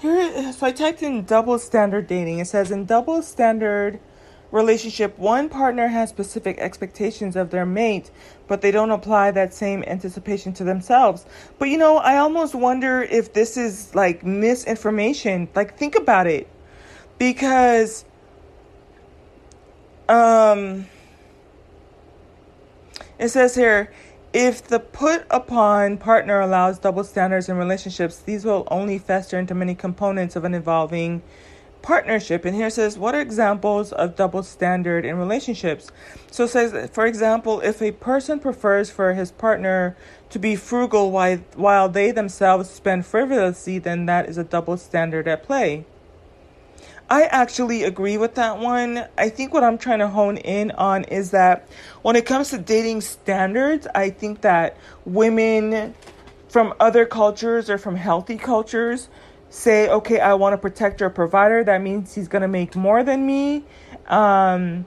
Here, 0.00 0.52
so 0.52 0.66
I 0.66 0.72
typed 0.72 1.02
in 1.02 1.24
double 1.24 1.58
standard 1.58 2.06
dating. 2.06 2.38
It 2.38 2.46
says 2.46 2.70
in 2.70 2.84
double 2.84 3.22
standard 3.22 3.98
relationship, 4.52 5.18
one 5.18 5.48
partner 5.48 5.88
has 5.88 6.10
specific 6.10 6.58
expectations 6.58 7.34
of 7.36 7.48
their 7.50 7.64
mate, 7.64 8.10
but 8.46 8.60
they 8.60 8.70
don't 8.70 8.90
apply 8.90 9.30
that 9.30 9.54
same 9.54 9.82
anticipation 9.84 10.52
to 10.54 10.64
themselves. 10.64 11.24
But 11.58 11.70
you 11.70 11.78
know, 11.78 11.96
I 11.96 12.18
almost 12.18 12.54
wonder 12.54 13.02
if 13.02 13.32
this 13.32 13.56
is 13.56 13.94
like 13.94 14.22
misinformation. 14.22 15.48
Like, 15.54 15.78
think 15.78 15.96
about 15.96 16.26
it. 16.26 16.48
Because 17.18 18.04
um, 20.08 20.86
it 23.18 23.28
says 23.28 23.54
here 23.54 23.90
if 24.34 24.66
the 24.66 24.80
put 24.80 25.24
upon 25.30 25.96
partner 25.96 26.40
allows 26.40 26.80
double 26.80 27.04
standards 27.04 27.48
in 27.48 27.56
relationships, 27.56 28.18
these 28.18 28.44
will 28.44 28.66
only 28.68 28.98
fester 28.98 29.38
into 29.38 29.54
many 29.54 29.76
components 29.76 30.34
of 30.34 30.42
an 30.42 30.54
evolving 30.54 31.22
partnership. 31.82 32.44
And 32.44 32.56
here 32.56 32.68
says, 32.68 32.98
what 32.98 33.14
are 33.14 33.20
examples 33.20 33.92
of 33.92 34.16
double 34.16 34.42
standard 34.42 35.04
in 35.04 35.18
relationships? 35.18 35.92
So 36.32 36.48
says, 36.48 36.90
for 36.90 37.06
example, 37.06 37.60
if 37.60 37.80
a 37.80 37.92
person 37.92 38.40
prefers 38.40 38.90
for 38.90 39.14
his 39.14 39.30
partner 39.30 39.96
to 40.30 40.40
be 40.40 40.56
frugal 40.56 41.12
while, 41.12 41.36
while 41.54 41.88
they 41.88 42.10
themselves 42.10 42.68
spend 42.68 43.06
frivolously, 43.06 43.78
then 43.78 44.06
that 44.06 44.28
is 44.28 44.36
a 44.36 44.44
double 44.44 44.76
standard 44.76 45.28
at 45.28 45.44
play. 45.44 45.84
I 47.10 47.24
actually 47.24 47.84
agree 47.84 48.16
with 48.16 48.34
that 48.36 48.58
one. 48.58 49.06
I 49.18 49.28
think 49.28 49.52
what 49.52 49.62
I'm 49.62 49.78
trying 49.78 49.98
to 49.98 50.08
hone 50.08 50.38
in 50.38 50.70
on 50.72 51.04
is 51.04 51.32
that 51.32 51.68
when 52.02 52.16
it 52.16 52.24
comes 52.24 52.50
to 52.50 52.58
dating 52.58 53.02
standards, 53.02 53.86
I 53.94 54.10
think 54.10 54.40
that 54.40 54.76
women 55.04 55.94
from 56.48 56.72
other 56.80 57.04
cultures 57.04 57.68
or 57.68 57.78
from 57.78 57.96
healthy 57.96 58.38
cultures 58.38 59.08
say, 59.50 59.88
okay, 59.88 60.18
I 60.20 60.34
want 60.34 60.54
to 60.54 60.58
protect 60.58 61.00
your 61.00 61.10
provider. 61.10 61.62
That 61.62 61.82
means 61.82 62.14
he's 62.14 62.28
going 62.28 62.42
to 62.42 62.48
make 62.48 62.74
more 62.74 63.04
than 63.04 63.26
me. 63.26 63.64
Um, 64.06 64.86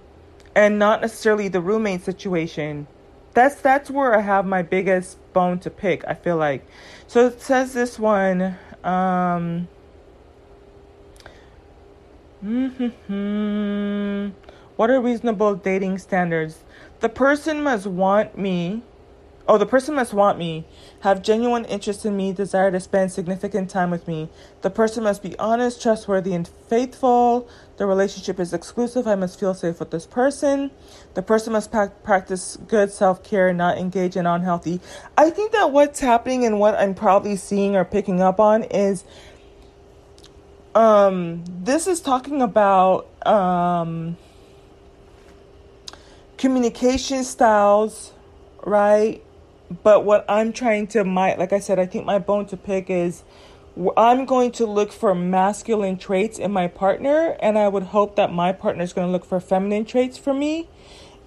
and 0.56 0.80
not 0.80 1.02
necessarily 1.02 1.50
the 1.50 1.62
roommate 1.62 2.04
situation. 2.04 2.88
That's 3.34 3.62
that's 3.62 3.92
where 3.92 4.18
I 4.18 4.22
have 4.22 4.48
my 4.48 4.64
biggest 4.64 5.18
bone 5.32 5.60
to 5.60 5.70
pick. 5.70 6.04
I 6.08 6.16
feel 6.16 6.38
like. 6.38 6.66
So 7.06 7.28
it 7.28 7.40
says 7.42 7.74
this 7.74 8.00
one. 8.00 8.58
Um, 8.84 9.68
Mm-hmm. 12.44 14.30
What 14.76 14.90
are 14.92 15.02
reasonable 15.02 15.56
dating 15.56 15.98
standards? 15.98 16.64
The 17.00 17.10
person 17.10 17.64
must 17.64 17.88
want 17.88 18.38
me. 18.38 18.84
Oh, 19.50 19.58
the 19.58 19.66
person 19.66 19.96
must 19.96 20.14
want 20.14 20.38
me, 20.38 20.66
have 21.02 21.22
genuine 21.22 21.64
interest 21.66 22.06
in 22.06 22.18
me, 22.18 22.34
desire 22.34 22.70
to 22.70 22.82
spend 22.82 23.14
significant 23.14 23.70
time 23.70 23.92
with 23.92 24.06
me. 24.06 24.28
The 24.62 24.70
person 24.70 25.06
must 25.06 25.24
be 25.24 25.40
honest, 25.40 25.82
trustworthy, 25.82 26.34
and 26.34 26.46
faithful. 26.68 27.48
The 27.78 27.86
relationship 27.86 28.42
is 28.42 28.52
exclusive. 28.52 29.08
I 29.08 29.16
must 29.16 29.40
feel 29.40 29.54
safe 29.54 29.80
with 29.80 29.92
this 29.92 30.06
person. 30.06 30.70
The 31.14 31.22
person 31.22 31.54
must 31.54 31.72
pa- 31.72 31.92
practice 32.04 32.58
good 32.68 32.92
self 32.92 33.24
care 33.24 33.48
and 33.48 33.58
not 33.58 33.78
engage 33.78 34.18
in 34.18 34.26
unhealthy. 34.26 34.82
I 35.18 35.30
think 35.30 35.54
that 35.54 35.72
what's 35.72 36.02
happening 36.02 36.46
and 36.46 36.60
what 36.60 36.76
I'm 36.76 36.94
probably 36.94 37.38
seeing 37.38 37.78
or 37.78 37.86
picking 37.86 38.20
up 38.22 38.42
on 38.42 38.64
is 38.64 39.06
um, 40.78 41.44
this 41.64 41.88
is 41.88 42.00
talking 42.02 42.40
about 42.40 43.08
um, 43.26 44.16
communication 46.38 47.24
styles, 47.24 48.14
right? 48.64 49.24
But 49.84 50.06
what 50.06 50.24
I'm 50.30 50.54
trying 50.54 50.86
to 50.88 51.04
my 51.04 51.36
like 51.36 51.52
I 51.52 51.60
said, 51.60 51.80
I 51.80 51.88
think 51.88 52.06
my 52.06 52.20
bone 52.20 52.46
to 52.48 52.58
pick 52.58 52.92
is 52.92 53.24
I'm 53.98 54.26
going 54.26 54.52
to 54.54 54.68
look 54.68 54.92
for 54.92 55.16
masculine 55.16 55.98
traits 55.98 56.38
in 56.38 56.52
my 56.52 56.68
partner, 56.68 57.36
and 57.40 57.58
I 57.58 57.68
would 57.68 57.84
hope 57.84 58.16
that 58.16 58.32
my 58.32 58.52
partner 58.52 58.84
is 58.84 58.94
going 58.94 59.08
to 59.08 59.12
look 59.12 59.26
for 59.26 59.40
feminine 59.40 59.84
traits 59.84 60.20
for 60.20 60.34
me. 60.34 60.70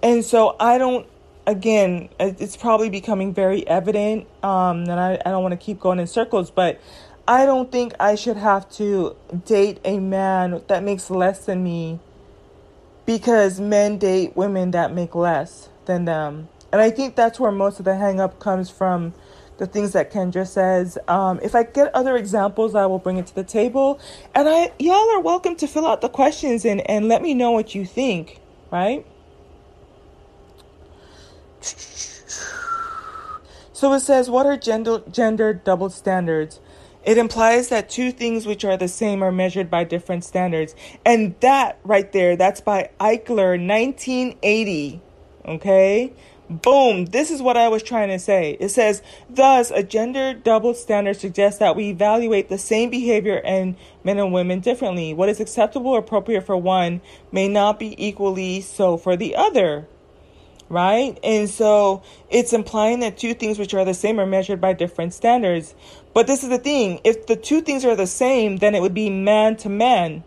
And 0.01 0.23
so 0.23 0.55
I 0.61 0.77
don't, 0.77 1.05
again, 1.45 2.09
it's 2.19 2.55
probably 2.55 2.89
becoming 2.89 3.33
very 3.33 3.67
evident, 3.67 4.27
um, 4.43 4.81
and 4.83 4.93
I, 4.93 5.19
I 5.25 5.29
don't 5.29 5.43
want 5.43 5.53
to 5.53 5.63
keep 5.65 5.79
going 5.79 5.99
in 5.99 6.07
circles, 6.07 6.51
but 6.51 6.79
I 7.31 7.45
don't 7.45 7.71
think 7.71 7.93
I 7.97 8.15
should 8.15 8.35
have 8.35 8.69
to 8.71 9.15
date 9.45 9.79
a 9.85 9.99
man 9.99 10.61
that 10.67 10.83
makes 10.83 11.09
less 11.09 11.45
than 11.45 11.63
me 11.63 12.01
because 13.05 13.57
men 13.57 13.97
date 13.97 14.35
women 14.35 14.71
that 14.71 14.93
make 14.93 15.15
less 15.15 15.69
than 15.85 16.03
them. 16.03 16.49
And 16.73 16.81
I 16.81 16.89
think 16.89 17.15
that's 17.15 17.39
where 17.39 17.53
most 17.53 17.79
of 17.79 17.85
the 17.85 17.95
hang 17.95 18.19
up 18.19 18.41
comes 18.41 18.69
from 18.69 19.13
the 19.59 19.65
things 19.65 19.93
that 19.93 20.11
Kendra 20.11 20.45
says. 20.45 20.97
Um, 21.07 21.39
if 21.41 21.55
I 21.55 21.63
get 21.63 21.95
other 21.95 22.17
examples, 22.17 22.75
I 22.75 22.85
will 22.85 22.99
bring 22.99 23.15
it 23.15 23.27
to 23.27 23.35
the 23.35 23.45
table. 23.45 24.01
And 24.35 24.49
I 24.49 24.73
y'all 24.77 25.09
are 25.11 25.21
welcome 25.21 25.55
to 25.55 25.67
fill 25.67 25.87
out 25.87 26.01
the 26.01 26.09
questions 26.09 26.65
and, 26.65 26.81
and 26.89 27.07
let 27.07 27.21
me 27.21 27.33
know 27.33 27.51
what 27.51 27.73
you 27.73 27.85
think, 27.85 28.41
right? 28.71 29.05
So 33.71 33.93
it 33.93 34.01
says, 34.01 34.29
what 34.29 34.45
are 34.45 34.57
gender 34.57 35.01
gender 35.09 35.53
double 35.53 35.89
standards? 35.89 36.59
It 37.03 37.17
implies 37.17 37.69
that 37.69 37.89
two 37.89 38.11
things 38.11 38.45
which 38.45 38.63
are 38.63 38.77
the 38.77 38.87
same 38.87 39.23
are 39.23 39.31
measured 39.31 39.69
by 39.69 39.83
different 39.83 40.23
standards. 40.23 40.75
And 41.05 41.35
that 41.39 41.79
right 41.83 42.11
there, 42.11 42.35
that's 42.35 42.61
by 42.61 42.91
Eichler, 42.99 43.59
1980. 43.59 45.01
Okay? 45.45 46.13
Boom. 46.47 47.05
This 47.05 47.31
is 47.31 47.41
what 47.41 47.57
I 47.57 47.69
was 47.69 47.81
trying 47.81 48.09
to 48.09 48.19
say. 48.19 48.57
It 48.59 48.69
says, 48.69 49.01
thus, 49.29 49.71
a 49.71 49.81
gender 49.81 50.33
double 50.33 50.73
standard 50.73 51.15
suggests 51.15 51.59
that 51.59 51.75
we 51.75 51.89
evaluate 51.89 52.49
the 52.49 52.57
same 52.57 52.89
behavior 52.89 53.37
in 53.37 53.77
men 54.03 54.19
and 54.19 54.33
women 54.33 54.59
differently. 54.59 55.13
What 55.13 55.29
is 55.29 55.39
acceptable 55.39 55.91
or 55.91 55.99
appropriate 55.99 56.45
for 56.45 56.57
one 56.57 57.01
may 57.31 57.47
not 57.47 57.79
be 57.79 57.95
equally 58.05 58.61
so 58.61 58.97
for 58.97 59.15
the 59.15 59.35
other 59.35 59.87
right? 60.71 61.19
And 61.21 61.49
so 61.49 62.01
it's 62.29 62.53
implying 62.53 63.01
that 63.01 63.17
two 63.17 63.33
things 63.33 63.59
which 63.59 63.73
are 63.73 63.83
the 63.83 63.93
same 63.93 64.19
are 64.19 64.25
measured 64.25 64.61
by 64.61 64.71
different 64.73 65.13
standards. 65.13 65.75
But 66.13 66.27
this 66.27 66.43
is 66.43 66.49
the 66.49 66.57
thing 66.57 66.99
if 67.03 67.27
the 67.27 67.35
two 67.35 67.61
things 67.61 67.85
are 67.85 67.95
the 67.95 68.07
same, 68.07 68.57
then 68.57 68.75
it 68.75 68.81
would 68.81 68.93
be 68.93 69.09
man 69.09 69.55
to 69.57 69.69
man. 69.69 70.23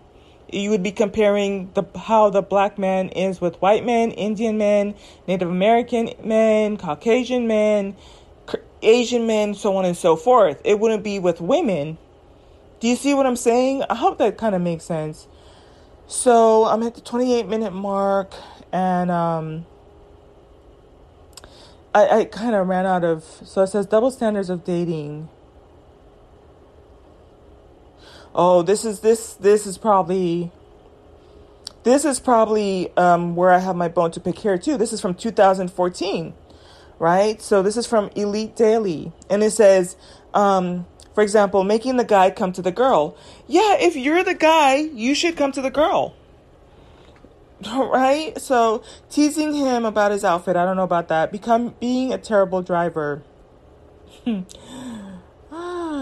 You 0.51 0.71
would 0.71 0.83
be 0.83 0.93
comparing 0.93 1.73
the 1.75 1.85
how 1.99 2.31
the 2.31 2.43
black 2.43 2.79
man 2.79 3.09
is 3.09 3.41
with 3.41 3.61
white 3.61 3.85
men, 3.85 4.13
Indian 4.13 4.57
men, 4.57 4.95
Native 5.27 5.51
American 5.51 6.11
men, 6.23 6.77
Caucasian 6.77 7.47
men, 7.47 7.97
Asian 8.83 9.27
men, 9.27 9.55
so 9.55 9.77
on 9.77 9.85
and 9.85 9.97
so 9.97 10.17
forth. 10.17 10.61
It 10.65 10.79
wouldn't 10.79 11.03
be 11.03 11.19
with 11.19 11.41
women. 11.41 11.99
Do 12.81 12.89
you 12.89 12.97
see 12.97 13.15
what 13.15 13.27
I'm 13.27 13.37
saying? 13.37 13.83
I 13.89 13.95
hope 13.95 14.19
that 14.19 14.37
kind 14.37 14.55
of 14.55 14.61
makes 14.61 14.85
sense. 14.85 15.27
So 16.07 16.67
I'm 16.67 16.83
at 16.83 16.95
the 16.95 17.01
28 17.01 17.49
minute 17.49 17.73
mark, 17.73 18.35
and 18.73 19.11
um, 19.11 19.67
I, 21.95 22.09
I 22.09 22.25
kind 22.27 22.55
of 22.55 22.69
ran 22.69 22.85
out 22.85 23.05
of. 23.05 23.25
So 23.25 23.63
it 23.63 23.69
says 23.69 23.87
double 23.87 24.11
standards 24.11 24.51
of 24.51 24.65
dating. 24.65 25.31
Oh, 28.35 28.63
this 28.63 28.85
is 28.85 29.01
this 29.01 29.35
this 29.35 29.67
is 29.67 29.79
probably 29.79 30.51
this 31.85 32.05
is 32.05 32.19
probably 32.19 32.95
um, 32.97 33.37
where 33.37 33.51
I 33.51 33.59
have 33.59 33.77
my 33.77 33.89
bone 33.89 34.11
to 34.13 34.21
pick 34.21 34.39
here 34.39 34.59
too. 34.59 34.77
This 34.77 34.93
is 34.93 35.01
from 35.01 35.15
2014, 35.15 36.35
right? 36.99 37.41
So 37.41 37.63
this 37.63 37.77
is 37.77 37.87
from 37.87 38.11
Elite 38.17 38.57
Daily, 38.57 39.13
and 39.31 39.43
it 39.45 39.53
says, 39.53 39.97
um, 40.33 40.87
for 41.15 41.23
example, 41.23 41.63
making 41.63 41.97
the 41.97 42.05
guy 42.05 42.31
come 42.31 42.53
to 42.55 42.63
the 42.63 42.73
girl. 42.73 43.17
Yeah, 43.47 43.77
if 43.79 43.95
you're 43.95 44.25
the 44.25 44.35
guy, 44.35 44.77
you 44.77 45.15
should 45.15 45.37
come 45.37 45.53
to 45.53 45.63
the 45.63 45.71
girl. 45.71 46.17
right? 47.77 48.39
So 48.41 48.83
teasing 49.11 49.55
him 49.55 49.85
about 49.85 50.11
his 50.11 50.25
outfit, 50.25 50.57
I 50.57 50.65
don't 50.65 50.77
know 50.77 50.83
about 50.83 51.09
that. 51.09 51.31
Become 51.31 51.75
being 51.81 52.13
a 52.13 52.19
terrible 52.19 52.63
driver. 52.63 53.23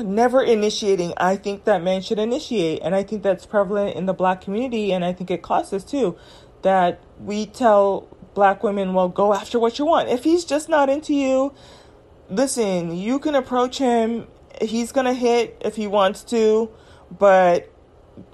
never 0.02 0.42
initiating. 0.42 1.14
I 1.16 1.36
think 1.36 1.64
that 1.64 1.82
men 1.82 2.02
should 2.02 2.18
initiate, 2.18 2.80
and 2.82 2.94
I 2.94 3.02
think 3.02 3.22
that's 3.22 3.46
prevalent 3.46 3.96
in 3.96 4.06
the 4.06 4.12
black 4.12 4.40
community, 4.40 4.92
and 4.92 5.04
I 5.04 5.12
think 5.12 5.30
it 5.30 5.42
costs 5.42 5.72
us 5.72 5.84
too. 5.84 6.16
That 6.62 7.00
we 7.18 7.46
tell 7.46 8.08
black 8.34 8.62
women 8.62 8.94
well, 8.94 9.08
go 9.08 9.34
after 9.34 9.58
what 9.58 9.78
you 9.78 9.86
want. 9.86 10.08
If 10.08 10.24
he's 10.24 10.44
just 10.44 10.68
not 10.68 10.88
into 10.88 11.14
you, 11.14 11.52
listen, 12.28 12.96
you 12.96 13.18
can 13.18 13.34
approach 13.34 13.78
him. 13.78 14.26
He's 14.60 14.92
going 14.92 15.06
to 15.06 15.14
hit 15.14 15.60
if 15.64 15.76
he 15.76 15.86
wants 15.86 16.22
to, 16.24 16.70
but 17.10 17.70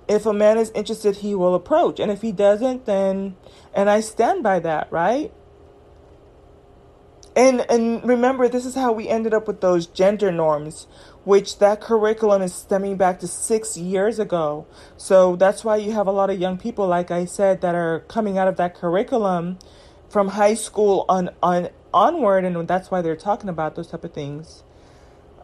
if 0.08 0.26
a 0.26 0.32
man 0.32 0.58
is 0.58 0.70
interested, 0.70 1.16
he 1.16 1.34
will 1.34 1.54
approach. 1.54 2.00
And 2.00 2.10
if 2.10 2.22
he 2.22 2.32
doesn't, 2.32 2.86
then, 2.86 3.36
and 3.74 3.88
I 3.88 4.00
stand 4.00 4.42
by 4.42 4.58
that, 4.60 4.90
right? 4.90 5.32
And, 7.36 7.64
and 7.70 8.02
remember, 8.04 8.48
this 8.48 8.66
is 8.66 8.74
how 8.74 8.92
we 8.92 9.08
ended 9.08 9.32
up 9.32 9.46
with 9.46 9.60
those 9.60 9.86
gender 9.86 10.32
norms, 10.32 10.88
which 11.28 11.58
that 11.58 11.78
curriculum 11.78 12.40
is 12.40 12.54
stemming 12.54 12.96
back 12.96 13.20
to 13.20 13.26
six 13.28 13.76
years 13.76 14.18
ago. 14.18 14.66
So 14.96 15.36
that's 15.36 15.62
why 15.62 15.76
you 15.76 15.92
have 15.92 16.06
a 16.06 16.10
lot 16.10 16.30
of 16.30 16.40
young 16.40 16.56
people, 16.56 16.86
like 16.86 17.10
I 17.10 17.26
said, 17.26 17.60
that 17.60 17.74
are 17.74 18.00
coming 18.08 18.38
out 18.38 18.48
of 18.48 18.56
that 18.56 18.74
curriculum 18.74 19.58
from 20.08 20.28
high 20.28 20.54
school 20.54 21.04
on, 21.06 21.28
on 21.42 21.68
onward, 21.92 22.46
and 22.46 22.66
that's 22.66 22.90
why 22.90 23.02
they're 23.02 23.14
talking 23.14 23.50
about 23.50 23.76
those 23.76 23.88
type 23.88 24.04
of 24.04 24.14
things. 24.14 24.62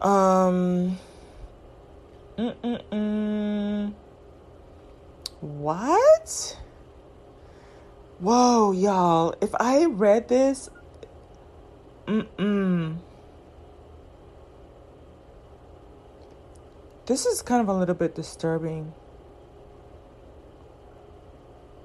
Um, 0.01 0.97
mm-mm-mm. 2.35 3.93
What? 5.39 6.59
Whoa, 8.17 8.71
y'all. 8.71 9.35
If 9.39 9.53
I 9.59 9.85
read 9.85 10.29
this, 10.29 10.67
mm-mm. 12.07 12.97
This 17.05 17.27
is 17.27 17.43
kind 17.43 17.61
of 17.61 17.69
a 17.69 17.73
little 17.73 17.93
bit 17.93 18.15
disturbing. 18.15 18.93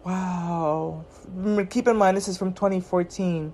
Wow. 0.02 1.04
Keep 1.68 1.88
in 1.88 1.96
mind, 1.96 2.16
this 2.16 2.26
is 2.26 2.38
from 2.38 2.54
2014. 2.54 3.52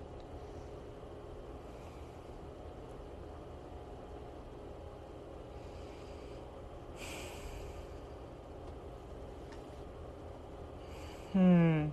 Hmm. 11.33 11.87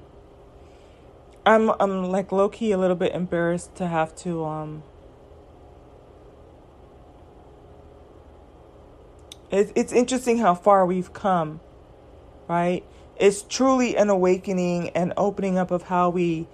I'm 1.46 1.72
I'm 1.80 2.04
like 2.12 2.32
low 2.32 2.48
key 2.48 2.72
a 2.72 2.78
little 2.78 2.96
bit 2.96 3.14
embarrassed 3.14 3.76
to 3.76 3.88
have 3.88 4.16
to 4.18 4.46
um 4.46 4.84
It's 9.54 9.72
it's 9.76 9.94
interesting 9.94 10.40
how 10.40 10.56
far 10.56 10.84
we've 10.84 11.14
come, 11.14 11.60
right? 12.48 12.84
It's 13.18 13.44
truly 13.44 13.96
an 13.96 14.10
awakening 14.10 14.90
and 14.90 15.14
opening 15.16 15.60
up 15.60 15.70
of 15.70 15.84
how 15.84 16.10
we 16.10 16.48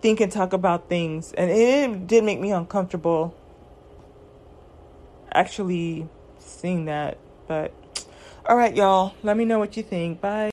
think 0.00 0.18
and 0.20 0.32
talk 0.32 0.54
about 0.54 0.88
things. 0.88 1.32
And 1.34 1.50
it 1.50 2.06
did 2.06 2.24
make 2.24 2.40
me 2.40 2.50
uncomfortable 2.50 3.34
actually 5.30 6.08
seeing 6.38 6.86
that. 6.86 7.18
But 7.46 7.74
all 8.48 8.56
right, 8.56 8.74
y'all, 8.74 9.14
let 9.22 9.36
me 9.36 9.44
know 9.44 9.58
what 9.58 9.76
you 9.76 9.82
think. 9.82 10.22
Bye. 10.22 10.46